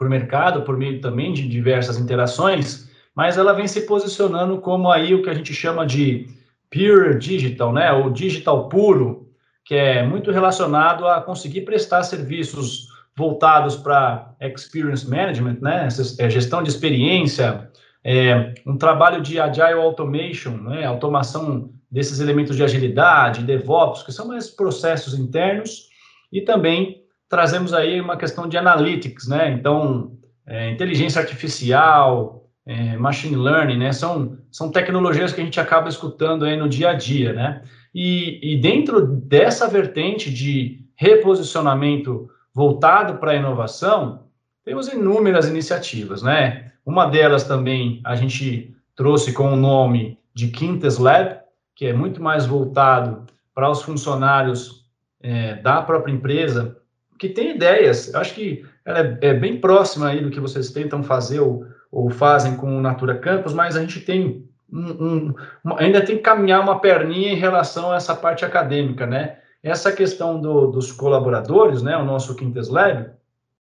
[0.00, 5.14] o mercado, por meio também de diversas interações, mas ela vem se posicionando como aí
[5.14, 6.26] o que a gente chama de
[6.70, 9.28] pure digital, né, o digital puro,
[9.64, 12.87] que é muito relacionado a conseguir prestar serviços
[13.18, 17.68] voltados para experience management, né, é, gestão de experiência,
[18.04, 24.28] é, um trabalho de agile automation, né, automação desses elementos de agilidade, DevOps, que são
[24.28, 25.88] mais processos internos,
[26.32, 30.12] e também trazemos aí uma questão de analytics, né, então,
[30.46, 33.92] é, inteligência artificial, é, machine learning, né?
[33.92, 37.62] São, são tecnologias que a gente acaba escutando aí no dia a dia, né?
[37.94, 44.24] E, e dentro dessa vertente de reposicionamento voltado para a inovação,
[44.64, 46.72] temos inúmeras iniciativas, né?
[46.84, 51.38] Uma delas também a gente trouxe com o nome de Quintes Lab,
[51.74, 54.84] que é muito mais voltado para os funcionários
[55.20, 56.76] é, da própria empresa,
[57.18, 58.12] que tem ideias.
[58.12, 61.66] Eu acho que ela é, é, bem próxima aí do que vocês tentam fazer, ou,
[61.90, 65.34] ou fazem com o Natura Campus, mas a gente tem um,
[65.64, 69.38] um, ainda tem que caminhar uma perninha em relação a essa parte acadêmica, né?
[69.68, 71.96] Essa questão do, dos colaboradores, né?
[71.96, 73.10] O nosso Quintes Lab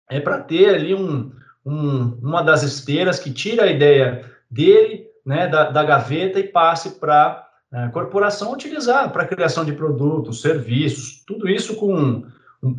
[0.08, 1.32] é para ter ali um,
[1.64, 5.46] um, uma das esteiras que tira a ideia dele, né?
[5.46, 11.22] Da, da gaveta e passe para a é, corporação utilizar para criação de produtos, serviços,
[11.26, 12.24] tudo isso com,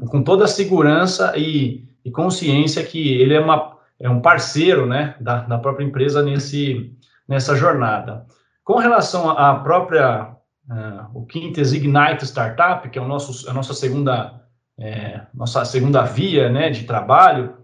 [0.08, 5.16] com toda a segurança e, e consciência que ele é uma é um parceiro né,
[5.20, 6.96] da, da própria empresa nesse,
[7.28, 8.26] nessa jornada.
[8.64, 10.36] Com relação à própria,
[10.70, 14.42] uh, o Quintes Ignite Startup, que é o nosso, a nossa segunda,
[14.80, 17.58] é, nossa segunda via né, de trabalho,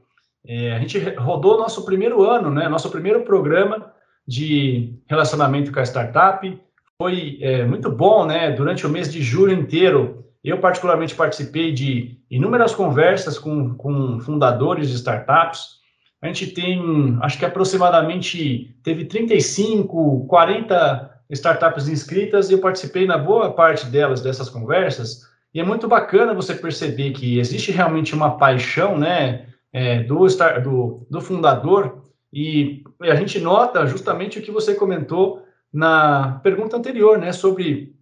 [0.47, 3.91] é, a gente rodou nosso primeiro ano, né, nosso primeiro programa
[4.27, 6.61] de relacionamento com a startup.
[6.97, 8.51] Foi é, muito bom, né?
[8.51, 14.89] Durante o mês de julho inteiro, eu particularmente participei de inúmeras conversas com, com fundadores
[14.89, 15.75] de startups,
[16.21, 23.17] a gente tem, acho que aproximadamente, teve 35, 40 startups inscritas e eu participei na
[23.17, 25.21] boa parte delas, dessas conversas,
[25.53, 30.25] e é muito bacana você perceber que existe realmente uma paixão, né, é, do,
[30.63, 37.17] do, do fundador, e a gente nota justamente o que você comentou na pergunta anterior,
[37.17, 37.95] né, sobre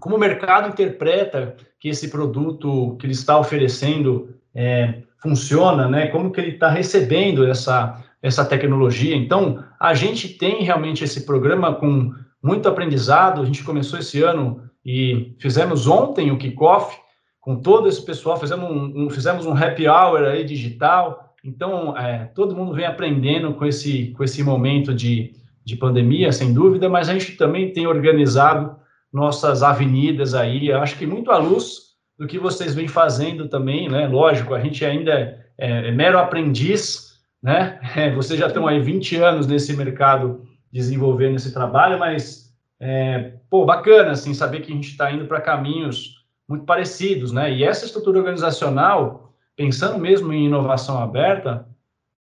[0.00, 6.08] como o mercado interpreta que esse produto que ele está oferecendo é, funciona, né?
[6.08, 9.16] Como que ele está recebendo essa, essa tecnologia.
[9.16, 13.40] Então, a gente tem realmente esse programa com muito aprendizado.
[13.40, 16.96] A gente começou esse ano e fizemos ontem o kickoff
[17.40, 21.34] com todo esse pessoal, fizemos um, um, fizemos um happy hour aí digital.
[21.44, 25.32] Então, é, todo mundo vem aprendendo com esse, com esse momento de,
[25.64, 28.76] de pandemia, sem dúvida, mas a gente também tem organizado
[29.12, 34.06] nossas avenidas aí, acho que muito à luz do que vocês vêm fazendo também, né?
[34.06, 37.78] Lógico, a gente ainda é, é, é mero aprendiz, né?
[38.16, 40.42] Vocês já estão aí 20 anos nesse mercado
[40.72, 45.40] desenvolvendo esse trabalho, mas, é, pô, bacana, assim, saber que a gente está indo para
[45.40, 47.52] caminhos muito parecidos, né?
[47.52, 51.66] E essa estrutura organizacional, pensando mesmo em inovação aberta,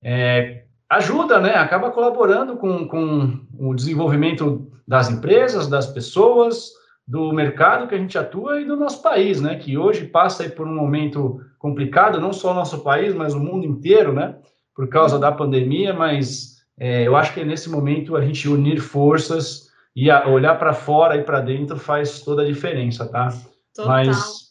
[0.03, 1.55] é, ajuda, né?
[1.55, 6.71] Acaba colaborando com, com o desenvolvimento das empresas, das pessoas,
[7.07, 9.55] do mercado que a gente atua e do nosso país, né?
[9.55, 13.65] Que hoje passa por um momento complicado, não só o nosso país, mas o mundo
[13.65, 14.35] inteiro, né?
[14.75, 19.69] Por causa da pandemia, mas é, eu acho que nesse momento a gente unir forças
[19.95, 23.29] e olhar para fora e para dentro faz toda a diferença, tá?
[23.73, 23.87] Total.
[23.87, 24.45] Mas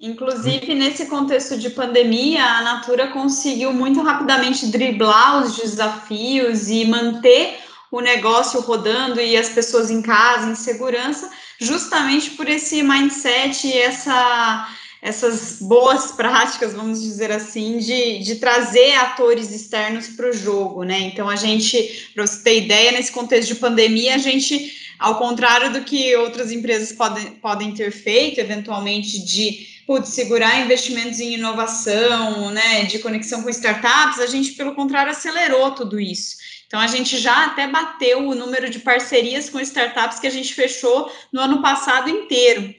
[0.00, 7.58] Inclusive, nesse contexto de pandemia, a Natura conseguiu muito rapidamente driblar os desafios e manter
[7.92, 13.76] o negócio rodando e as pessoas em casa, em segurança, justamente por esse mindset e
[13.76, 14.68] essa,
[15.02, 21.00] essas boas práticas, vamos dizer assim, de, de trazer atores externos para o jogo, né?
[21.00, 25.72] Então, a gente, para você ter ideia, nesse contexto de pandemia, a gente, ao contrário
[25.72, 32.50] do que outras empresas podem, podem ter feito, eventualmente, de putz, segurar investimentos em inovação,
[32.50, 36.36] né, de conexão com startups, a gente, pelo contrário, acelerou tudo isso.
[36.66, 40.54] Então, a gente já até bateu o número de parcerias com startups que a gente
[40.54, 42.72] fechou no ano passado inteiro.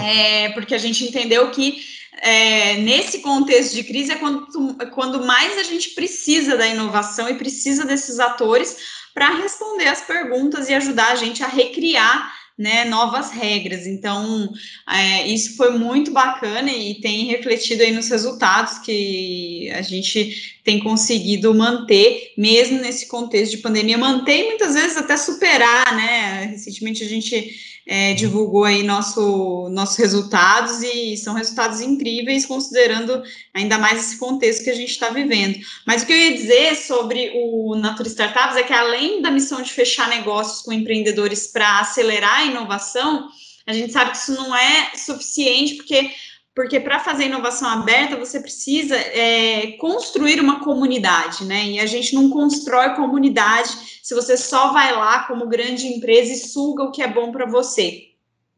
[0.00, 1.78] É, porque a gente entendeu que
[2.20, 4.46] é, nesse contexto de crise é quando,
[4.92, 8.76] quando mais a gente precisa da inovação e precisa desses atores
[9.14, 13.86] para responder as perguntas e ajudar a gente a recriar né, novas regras.
[13.86, 14.52] Então,
[14.88, 20.78] é, isso foi muito bacana e tem refletido aí nos resultados que a gente tem
[20.78, 26.44] conseguido manter, mesmo nesse contexto de pandemia, manter e muitas vezes até superar, né?
[26.52, 33.22] Recentemente a gente é, divulgou aí nosso, nossos resultados e são resultados incríveis, considerando
[33.52, 35.58] ainda mais esse contexto que a gente está vivendo.
[35.86, 39.60] Mas o que eu ia dizer sobre o Natura Startups é que, além da missão
[39.62, 43.28] de fechar negócios com empreendedores para acelerar a inovação,
[43.66, 46.10] a gente sabe que isso não é suficiente, porque
[46.54, 51.64] porque para fazer inovação aberta você precisa é, construir uma comunidade, né?
[51.64, 53.70] E a gente não constrói comunidade
[54.02, 57.46] se você só vai lá como grande empresa e suga o que é bom para
[57.46, 58.08] você,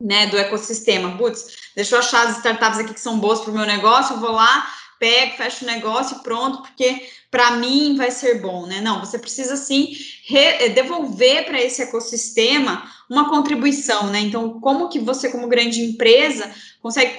[0.00, 0.26] né?
[0.26, 1.16] Do ecossistema.
[1.16, 4.20] Putz, deixa eu achar as startups aqui que são boas para o meu negócio, eu
[4.20, 4.66] vou lá,
[4.98, 8.80] pego, fecho o negócio e pronto, porque para mim vai ser bom, né?
[8.80, 9.92] Não, você precisa sim
[10.26, 14.18] re, devolver para esse ecossistema uma contribuição, né?
[14.18, 17.18] Então, como que você, como grande empresa, consegue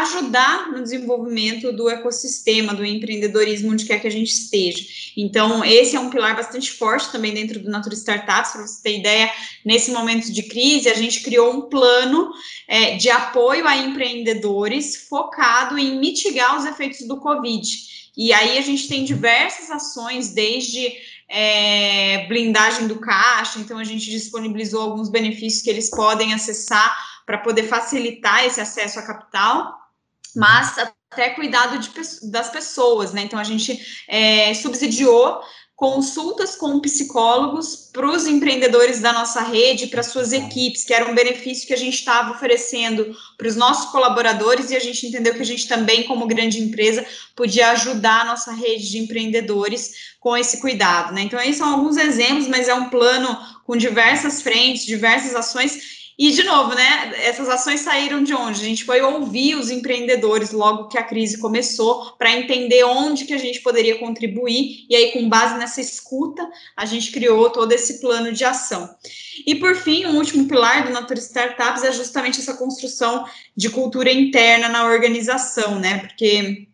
[0.00, 4.84] ajudar no desenvolvimento do ecossistema, do empreendedorismo, onde quer que a gente esteja.
[5.16, 8.98] Então, esse é um pilar bastante forte também dentro do Natura Startups, para você ter
[8.98, 9.32] ideia,
[9.64, 12.30] nesse momento de crise, a gente criou um plano
[12.68, 17.66] é, de apoio a empreendedores focado em mitigar os efeitos do Covid.
[18.16, 20.92] E aí a gente tem diversas ações, desde
[21.28, 27.38] é, blindagem do caixa, então a gente disponibilizou alguns benefícios que eles podem acessar para
[27.38, 29.85] poder facilitar esse acesso a capital
[30.36, 30.76] mas
[31.10, 31.90] até cuidado de,
[32.30, 33.22] das pessoas, né?
[33.22, 35.40] Então a gente é, subsidiou
[35.76, 41.14] consultas com psicólogos para os empreendedores da nossa rede, para suas equipes, que era um
[41.14, 45.42] benefício que a gente estava oferecendo para os nossos colaboradores e a gente entendeu que
[45.42, 50.62] a gente também, como grande empresa, podia ajudar a nossa rede de empreendedores com esse
[50.62, 51.20] cuidado, né?
[51.20, 56.30] Então, aí são alguns exemplos, mas é um plano com diversas frentes, diversas ações e,
[56.30, 58.62] de novo, né, essas ações saíram de onde?
[58.62, 63.34] A gente foi ouvir os empreendedores logo que a crise começou, para entender onde que
[63.34, 68.00] a gente poderia contribuir, e aí, com base nessa escuta, a gente criou todo esse
[68.00, 68.88] plano de ação.
[69.46, 73.68] E, por fim, o um último pilar do Natura Startups é justamente essa construção de
[73.68, 76.66] cultura interna na organização, né, porque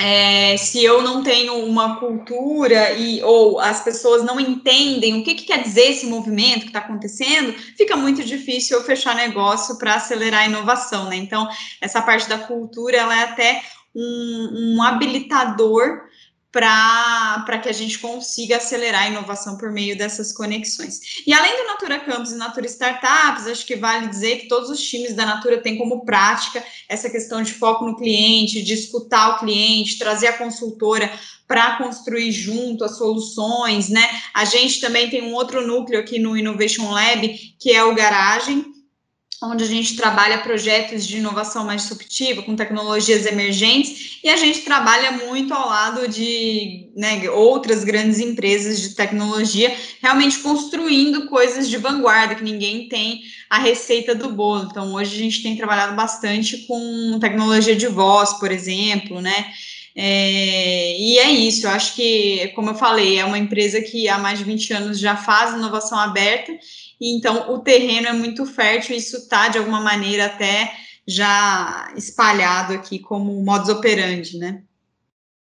[0.00, 5.34] é, se eu não tenho uma cultura e ou as pessoas não entendem o que,
[5.34, 9.94] que quer dizer esse movimento que está acontecendo, fica muito difícil eu fechar negócio para
[9.94, 11.16] acelerar a inovação, né?
[11.16, 11.48] Então,
[11.80, 13.62] essa parte da cultura ela é até
[13.94, 16.02] um, um habilitador
[16.50, 21.22] para que a gente consiga acelerar a inovação por meio dessas conexões.
[21.26, 24.80] E além do Natura Campus e Natura Startups, acho que vale dizer que todos os
[24.80, 29.38] times da Natura têm como prática essa questão de foco no cliente, de escutar o
[29.40, 31.12] cliente, trazer a consultora
[31.46, 34.06] para construir junto as soluções, né?
[34.34, 37.28] A gente também tem um outro núcleo aqui no Innovation Lab,
[37.58, 38.64] que é o Garagem,
[39.42, 44.60] onde a gente trabalha projetos de inovação mais disruptiva, com tecnologias emergentes, e a gente
[44.60, 51.76] trabalha muito ao lado de né, outras grandes empresas de tecnologia, realmente construindo coisas de
[51.76, 54.68] vanguarda, que ninguém tem a receita do bolo.
[54.70, 59.52] Então, hoje a gente tem trabalhado bastante com tecnologia de voz, por exemplo, né?
[59.94, 64.16] É, e é isso, eu acho que, como eu falei, é uma empresa que há
[64.16, 66.56] mais de 20 anos já faz inovação aberta
[67.00, 70.72] então o terreno é muito fértil, isso está de alguma maneira até
[71.06, 74.62] já espalhado aqui como modus operandi, né?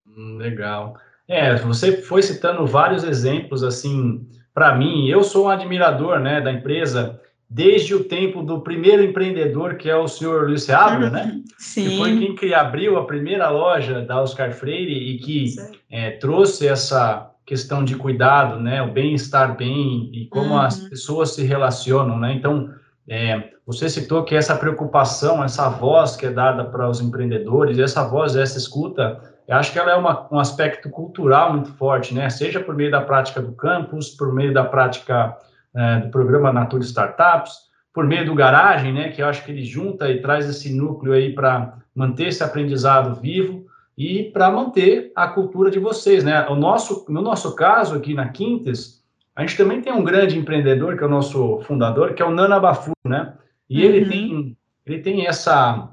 [0.07, 0.95] Hum, legal.
[1.27, 6.53] É, você foi citando vários exemplos, assim, para mim, eu sou um admirador, né, da
[6.53, 7.21] empresa
[7.51, 11.43] desde o tempo do primeiro empreendedor, que é o senhor Luiz Seabra, né?
[11.59, 11.89] Sim.
[11.89, 15.57] Que foi quem que abriu a primeira loja da Oscar Freire e que
[15.91, 18.81] é, trouxe essa questão de cuidado, né?
[18.81, 20.61] O bem-estar bem e como uhum.
[20.61, 22.33] as pessoas se relacionam, né?
[22.33, 22.71] Então,
[23.09, 28.05] é, você citou que essa preocupação, essa voz que é dada para os empreendedores, essa
[28.05, 32.31] voz, essa escuta, eu acho que ela é uma, um aspecto cultural muito forte, né?
[32.31, 35.37] Seja por meio da prática do campus, por meio da prática
[35.75, 37.53] é, do programa Natura Startups,
[37.93, 39.09] por meio do Garagem, né?
[39.09, 43.21] Que eu acho que ele junta e traz esse núcleo aí para manter esse aprendizado
[43.21, 43.67] vivo
[44.01, 46.49] e para manter a cultura de vocês, né?
[46.49, 49.05] O nosso, no nosso caso aqui na Quintes,
[49.37, 52.31] a gente também tem um grande empreendedor que é o nosso fundador, que é o
[52.31, 53.35] Nana Bafu, né?
[53.69, 53.85] E uhum.
[53.85, 55.91] ele tem ele tem essa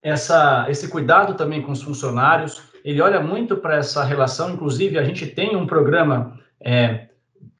[0.00, 2.62] essa esse cuidado também com os funcionários.
[2.84, 4.52] Ele olha muito para essa relação.
[4.52, 7.08] Inclusive a gente tem um programa é,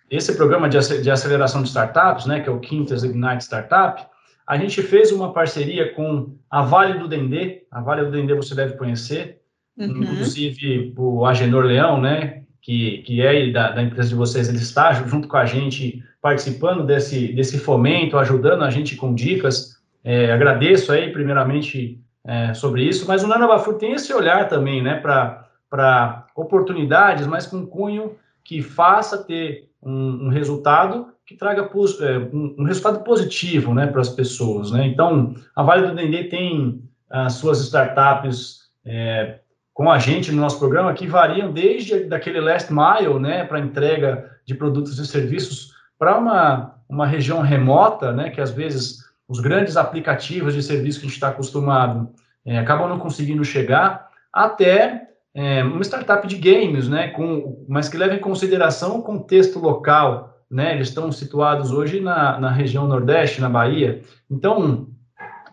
[0.09, 0.79] esse programa de,
[1.11, 4.07] aceleração de startups, né, que é o Quintas Ignite Startup,
[4.47, 7.65] a gente fez uma parceria com a Vale do Dendê.
[7.69, 9.42] A Vale do Dendê você deve conhecer,
[9.77, 10.03] uhum.
[10.03, 14.93] inclusive o Agenor Leão, né, que, que é da, da, empresa de vocês, ele está
[14.93, 19.81] junto com a gente participando desse, desse fomento, ajudando a gente com dicas.
[20.05, 24.81] É, agradeço aí, primeiramente, é, sobre isso, mas o Nana Bafu tem esse olhar também,
[24.81, 32.19] né, para oportunidades, mas com cunho que faça ter um, um resultado que traga é,
[32.33, 34.71] um, um, resultado positivo né, para as pessoas.
[34.71, 34.87] Né?
[34.87, 39.39] Então, a Vale do Dendê tem as suas startups é,
[39.75, 44.31] com a gente no nosso programa que variam desde daquele last mile né, para entrega
[44.47, 48.99] de produtos e serviços para uma, uma região remota, né, que às vezes
[49.29, 52.11] os grandes aplicativos de serviço que a gente está acostumado
[52.45, 57.97] é, acabam não conseguindo chegar, até é, uma startup de games, né, com, mas que
[57.97, 63.41] leva em consideração o contexto local, né, eles estão situados hoje na, na região Nordeste,
[63.41, 64.89] na Bahia, então,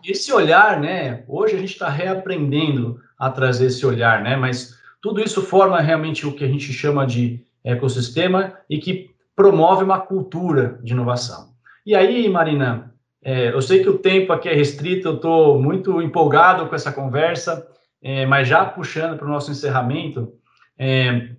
[0.04, 5.20] esse olhar, né, hoje a gente está reaprendendo a trazer esse olhar, né, mas tudo
[5.20, 10.80] isso forma realmente o que a gente chama de ecossistema e que promove uma cultura
[10.82, 11.50] de inovação.
[11.86, 12.92] E aí, Marina,
[13.22, 16.92] é, eu sei que o tempo aqui é restrito, eu estou muito empolgado com essa
[16.92, 17.66] conversa,
[18.02, 20.32] é, mas já puxando para o nosso encerramento,
[20.78, 21.30] é,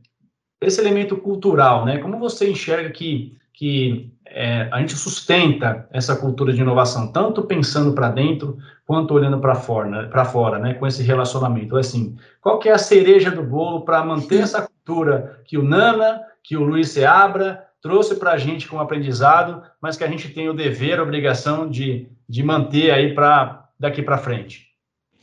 [0.62, 1.98] esse elemento cultural, né?
[1.98, 7.94] Como você enxerga que, que é, a gente sustenta essa cultura de inovação, tanto pensando
[7.94, 8.58] para dentro
[8.88, 10.74] quanto olhando para fora, para fora, né?
[10.74, 15.44] Com esse relacionamento, assim, qual que é a cereja do bolo para manter essa cultura
[15.46, 20.04] que o Nana, que o Luiz Seabra trouxe para a gente como aprendizado, mas que
[20.04, 24.71] a gente tem o dever, a obrigação de, de manter aí para daqui para frente?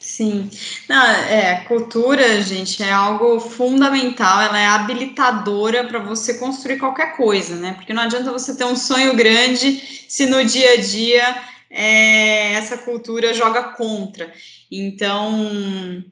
[0.01, 0.49] Sim,
[0.89, 7.57] não, é, cultura, gente, é algo fundamental, ela é habilitadora para você construir qualquer coisa,
[7.57, 7.75] né?
[7.75, 12.79] Porque não adianta você ter um sonho grande se no dia a dia é, essa
[12.79, 14.33] cultura joga contra.
[14.71, 16.05] Então,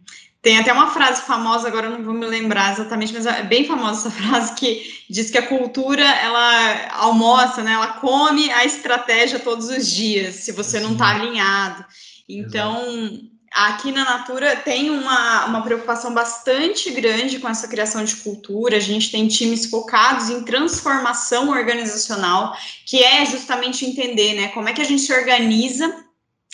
[0.43, 4.09] tem até uma frase famosa, agora não vou me lembrar exatamente, mas é bem famosa
[4.09, 7.75] essa frase que diz que a cultura ela almoça, né?
[7.75, 11.85] Ela come a estratégia todos os dias, se você não está alinhado.
[12.29, 18.15] Então, Exato Aqui na Natura tem uma, uma preocupação bastante grande com essa criação de
[18.17, 18.77] cultura.
[18.77, 22.55] A gente tem times focados em transformação organizacional,
[22.85, 26.05] que é justamente entender né, como é que a gente se organiza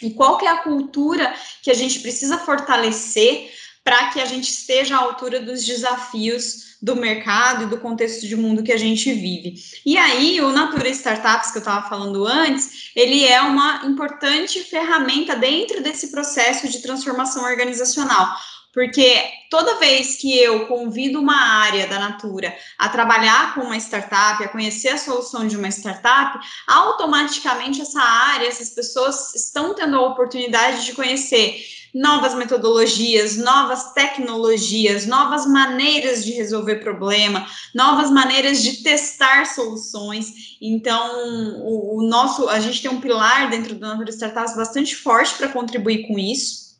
[0.00, 3.50] e qual que é a cultura que a gente precisa fortalecer
[3.84, 8.36] para que a gente esteja à altura dos desafios do mercado e do contexto de
[8.36, 9.54] mundo que a gente vive.
[9.86, 15.36] E aí, o Natura Startups, que eu estava falando antes, ele é uma importante ferramenta
[15.36, 18.36] dentro desse processo de transformação organizacional.
[18.72, 24.42] Porque toda vez que eu convido uma área da Natura a trabalhar com uma startup,
[24.42, 30.06] a conhecer a solução de uma startup, automaticamente essa área, essas pessoas estão tendo a
[30.06, 31.62] oportunidade de conhecer
[31.94, 40.56] novas metodologias, novas tecnologias, novas maneiras de resolver problema, novas maneiras de testar soluções.
[40.60, 45.34] Então, o, o nosso, a gente tem um pilar dentro do Natura Startups bastante forte
[45.34, 46.71] para contribuir com isso.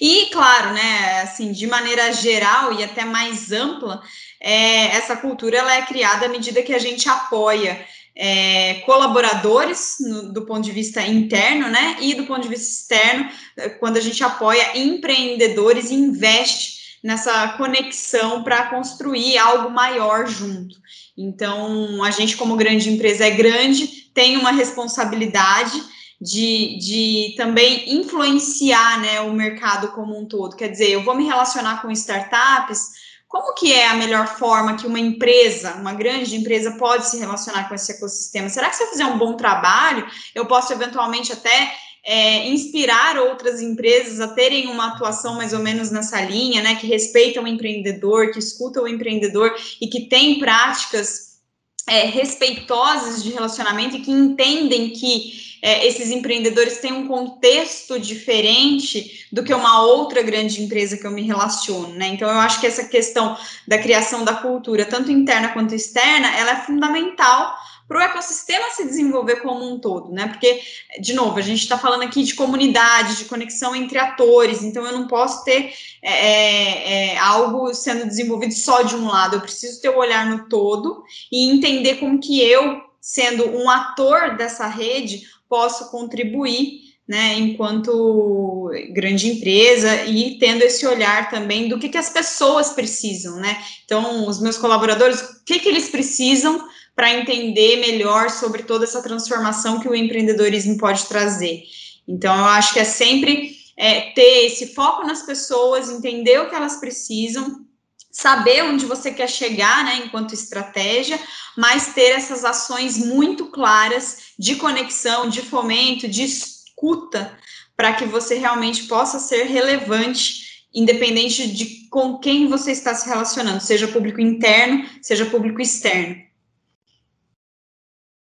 [0.00, 4.02] E, claro, né, assim, de maneira geral e até mais ampla,
[4.40, 7.84] é, essa cultura ela é criada à medida que a gente apoia
[8.16, 11.96] é, colaboradores no, do ponto de vista interno, né?
[12.00, 17.48] E do ponto de vista externo, é, quando a gente apoia empreendedores e investe nessa
[17.56, 20.76] conexão para construir algo maior junto.
[21.16, 25.82] Então, a gente, como grande empresa, é grande, tem uma responsabilidade
[26.20, 30.56] de, de também influenciar né, o mercado como um todo.
[30.56, 33.00] Quer dizer, eu vou me relacionar com startups.
[33.26, 37.68] Como que é a melhor forma que uma empresa, uma grande empresa, pode se relacionar
[37.68, 38.48] com esse ecossistema?
[38.48, 41.72] Será que se eu fizer um bom trabalho, eu posso eventualmente até
[42.04, 46.74] é, inspirar outras empresas a terem uma atuação mais ou menos nessa linha, né?
[46.74, 51.38] Que respeitam o empreendedor, que escutam o empreendedor e que tem práticas
[51.86, 59.26] é, respeitosas de relacionamento e que entendem que é, esses empreendedores têm um contexto diferente
[59.30, 62.08] do que uma outra grande empresa que eu me relaciono, né?
[62.08, 63.36] Então, eu acho que essa questão
[63.66, 67.54] da criação da cultura, tanto interna quanto externa, ela é fundamental
[67.90, 70.28] para o ecossistema se desenvolver como um todo, né?
[70.28, 70.62] Porque,
[71.00, 74.92] de novo, a gente está falando aqui de comunidade, de conexão entre atores, então eu
[74.92, 79.82] não posso ter é, é, é, algo sendo desenvolvido só de um lado, eu preciso
[79.82, 81.02] ter o um olhar no todo
[81.32, 89.28] e entender como que eu, sendo um ator dessa rede, posso contribuir né, enquanto grande
[89.28, 93.60] empresa e tendo esse olhar também do que, que as pessoas precisam, né?
[93.84, 99.02] Então, os meus colaboradores, o que, que eles precisam para entender melhor sobre toda essa
[99.02, 101.64] transformação que o empreendedorismo pode trazer.
[102.06, 106.54] Então, eu acho que é sempre é, ter esse foco nas pessoas, entender o que
[106.54, 107.66] elas precisam,
[108.10, 111.18] saber onde você quer chegar, né, enquanto estratégia,
[111.56, 117.36] mas ter essas ações muito claras de conexão, de fomento, de escuta,
[117.76, 123.60] para que você realmente possa ser relevante, independente de com quem você está se relacionando,
[123.60, 126.16] seja público interno, seja público externo.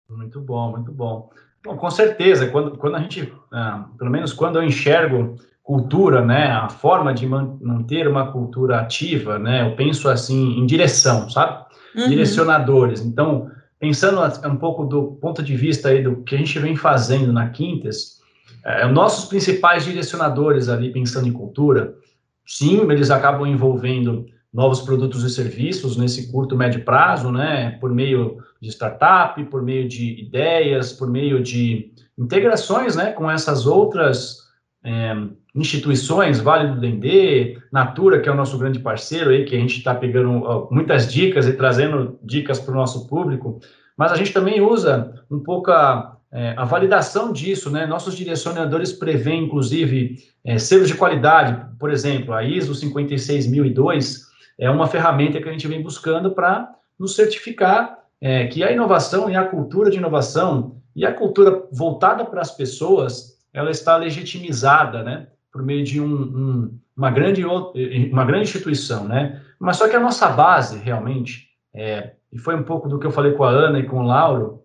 [0.08, 1.30] Muito bom, muito bom.
[1.62, 6.48] Bom, com certeza, quando, quando a gente, ah, pelo menos quando eu enxergo cultura, né,
[6.48, 11.64] a forma de manter uma cultura ativa, né, eu penso assim em direção, sabe?
[11.96, 12.06] Uhum.
[12.06, 13.00] Direcionadores.
[13.00, 13.50] Então,
[13.80, 17.48] pensando um pouco do ponto de vista aí do que a gente vem fazendo na
[17.48, 18.20] Quintas,
[18.62, 21.94] é, nossos principais direcionadores ali, pensando em cultura,
[22.46, 28.36] sim, eles acabam envolvendo novos produtos e serviços nesse curto, médio prazo, né, por meio
[28.60, 34.43] de startup, por meio de ideias, por meio de integrações, né, com essas outras
[34.84, 35.16] é,
[35.54, 39.78] instituições, Vale do Dendê, Natura, que é o nosso grande parceiro aí, que a gente
[39.78, 43.60] está pegando muitas dicas e trazendo dicas para o nosso público,
[43.96, 47.86] mas a gente também usa um pouco a, é, a validação disso, né?
[47.86, 54.24] Nossos direcionadores prevêem, inclusive, é, selos de qualidade, por exemplo, a ISO 56002
[54.58, 59.30] é uma ferramenta que a gente vem buscando para nos certificar é, que a inovação
[59.30, 65.02] e a cultura de inovação e a cultura voltada para as pessoas, ela está legitimizada,
[65.02, 65.28] né?
[65.54, 69.40] por meio de um, um, uma, grande, uma grande instituição, né?
[69.56, 73.12] Mas só que a nossa base, realmente, é, e foi um pouco do que eu
[73.12, 74.64] falei com a Ana e com o Lauro,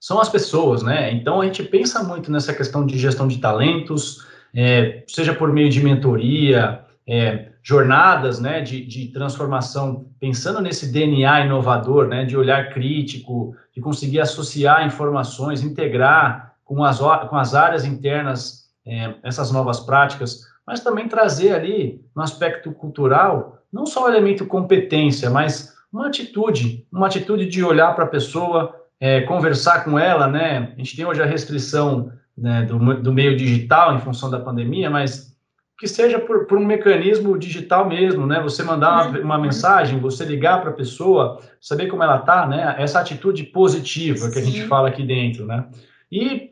[0.00, 1.12] são as pessoas, né?
[1.12, 5.70] Então, a gente pensa muito nessa questão de gestão de talentos, é, seja por meio
[5.70, 12.70] de mentoria, é, jornadas, né, de, de transformação, pensando nesse DNA inovador, né, de olhar
[12.70, 19.80] crítico, de conseguir associar informações, integrar com as, com as áreas internas é, essas novas
[19.80, 26.06] práticas, mas também trazer ali, no aspecto cultural, não só o elemento competência, mas uma
[26.06, 30.72] atitude, uma atitude de olhar para a pessoa, é, conversar com ela, né?
[30.72, 34.88] A gente tem hoje a restrição né, do, do, meio digital em função da pandemia,
[34.88, 35.36] mas
[35.76, 38.40] que seja por, por um mecanismo digital mesmo, né?
[38.42, 42.76] Você mandar uma, uma mensagem, você ligar para a pessoa, saber como ela está, né?
[42.78, 45.66] Essa atitude positiva que a gente fala aqui dentro, né?
[46.12, 46.49] E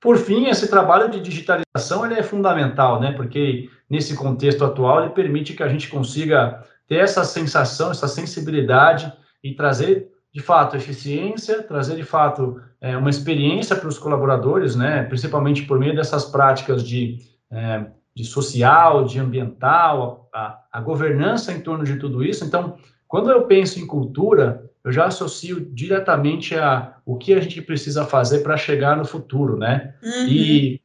[0.00, 3.12] por fim, esse trabalho de digitalização ele é fundamental, né?
[3.12, 9.12] Porque nesse contexto atual ele permite que a gente consiga ter essa sensação, essa sensibilidade
[9.44, 15.02] e trazer de fato eficiência, trazer de fato é, uma experiência para os colaboradores, né?
[15.02, 17.18] Principalmente por meio dessas práticas de,
[17.50, 17.86] é,
[18.16, 22.44] de social, de ambiental, a, a governança em torno de tudo isso.
[22.44, 22.78] Então,
[23.10, 28.04] quando eu penso em cultura, eu já associo diretamente a o que a gente precisa
[28.06, 29.94] fazer para chegar no futuro, né?
[30.00, 30.28] Uhum.
[30.28, 30.80] E,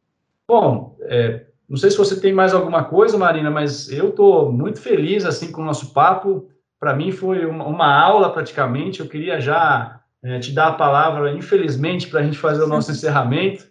[0.48, 4.82] bom, é, não sei se você tem mais alguma coisa, Marina, mas eu estou muito
[4.82, 6.50] feliz, assim, com o nosso papo.
[6.80, 9.02] Para mim foi uma, uma, aula, praticamente.
[9.02, 12.90] Eu queria já é, te dar a palavra, infelizmente, para a gente fazer o nosso
[12.92, 13.66] encerramento,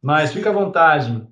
[0.00, 1.26] mas fica à vontade.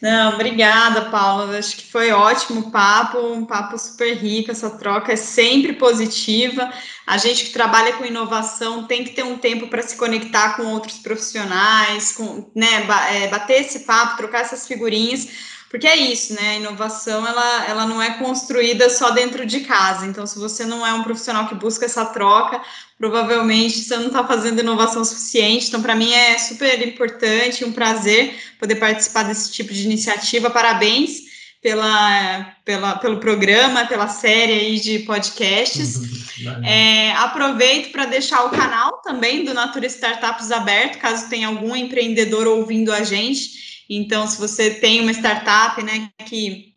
[0.00, 1.58] Não, obrigada, Paula.
[1.58, 4.50] Acho que foi ótimo o papo, um papo super rico.
[4.50, 6.72] Essa troca é sempre positiva.
[7.06, 10.64] A gente que trabalha com inovação tem que ter um tempo para se conectar com
[10.72, 15.28] outros profissionais, com, né, é, bater esse papo, trocar essas figurinhas,
[15.70, 16.50] porque é isso, né?
[16.50, 20.04] A inovação ela, ela não é construída só dentro de casa.
[20.04, 22.60] Então, se você não é um profissional que busca essa troca,
[22.98, 25.68] provavelmente você não está fazendo inovação suficiente.
[25.68, 30.50] Então, para mim é super importante, um prazer poder participar desse tipo de iniciativa.
[30.50, 31.30] Parabéns
[31.62, 35.96] pela, pela, pelo programa, pela série aí de podcasts.
[35.96, 36.64] Uhum.
[36.64, 42.48] É, aproveito para deixar o canal também do Natura Startups aberto, caso tenha algum empreendedor
[42.48, 43.69] ouvindo a gente.
[43.92, 46.70] Então, se você tem uma startup, né, que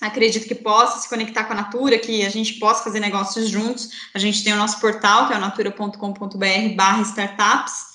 [0.00, 3.88] acredito que possa se conectar com a Natura, que a gente possa fazer negócios juntos,
[4.14, 7.90] a gente tem o nosso portal, que é o natura.com.br startups.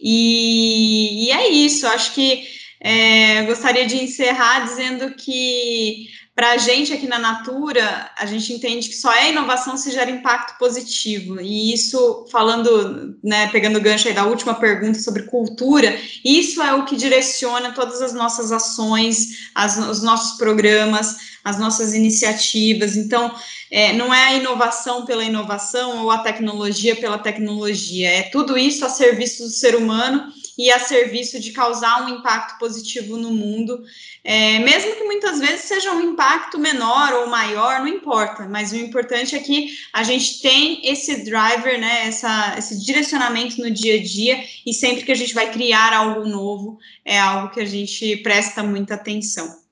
[0.00, 2.46] E, e é isso, acho que
[2.80, 8.88] é, gostaria de encerrar dizendo que para a gente aqui na Natura, a gente entende
[8.88, 11.38] que só é inovação se gera impacto positivo.
[11.38, 16.72] E isso, falando, né, pegando o gancho aí da última pergunta sobre cultura, isso é
[16.72, 22.96] o que direciona todas as nossas ações, as, os nossos programas, as nossas iniciativas.
[22.96, 23.34] Então,
[23.70, 28.86] é, não é a inovação pela inovação ou a tecnologia pela tecnologia, é tudo isso
[28.86, 33.82] a serviço do ser humano e a serviço de causar um impacto positivo no mundo,
[34.22, 38.76] é, mesmo que muitas vezes seja um impacto menor ou maior, não importa, mas o
[38.76, 44.02] importante é que a gente tem esse driver, né, essa, esse direcionamento no dia a
[44.02, 48.16] dia, e sempre que a gente vai criar algo novo, é algo que a gente
[48.18, 49.62] presta muita atenção.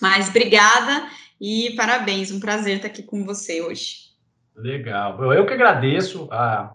[0.00, 1.08] Mas obrigada
[1.40, 4.08] e parabéns, um prazer estar aqui com você hoje.
[4.56, 6.28] Legal, eu que agradeço,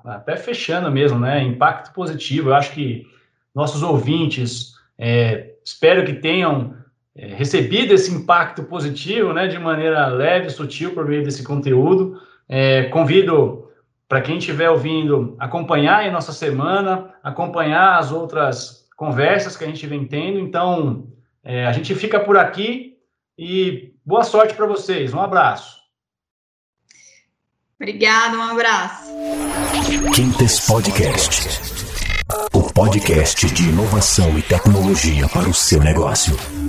[0.05, 1.43] até fechando mesmo, né?
[1.43, 2.49] Impacto positivo.
[2.49, 3.05] Eu acho que
[3.53, 6.75] nossos ouvintes, é, espero que tenham
[7.15, 12.19] é, recebido esse impacto positivo, né, de maneira leve, sutil, por meio desse conteúdo.
[12.49, 13.69] É, convido
[14.07, 19.85] para quem estiver ouvindo acompanhar a nossa semana, acompanhar as outras conversas que a gente
[19.87, 20.39] vem tendo.
[20.39, 21.07] Então,
[21.43, 22.97] é, a gente fica por aqui
[23.37, 25.13] e boa sorte para vocês.
[25.13, 25.81] Um abraço.
[27.79, 29.11] Obrigada, um abraço.
[30.13, 31.92] Quintes Podcast
[32.53, 36.62] o podcast de inovação e tecnologia para o seu negócio.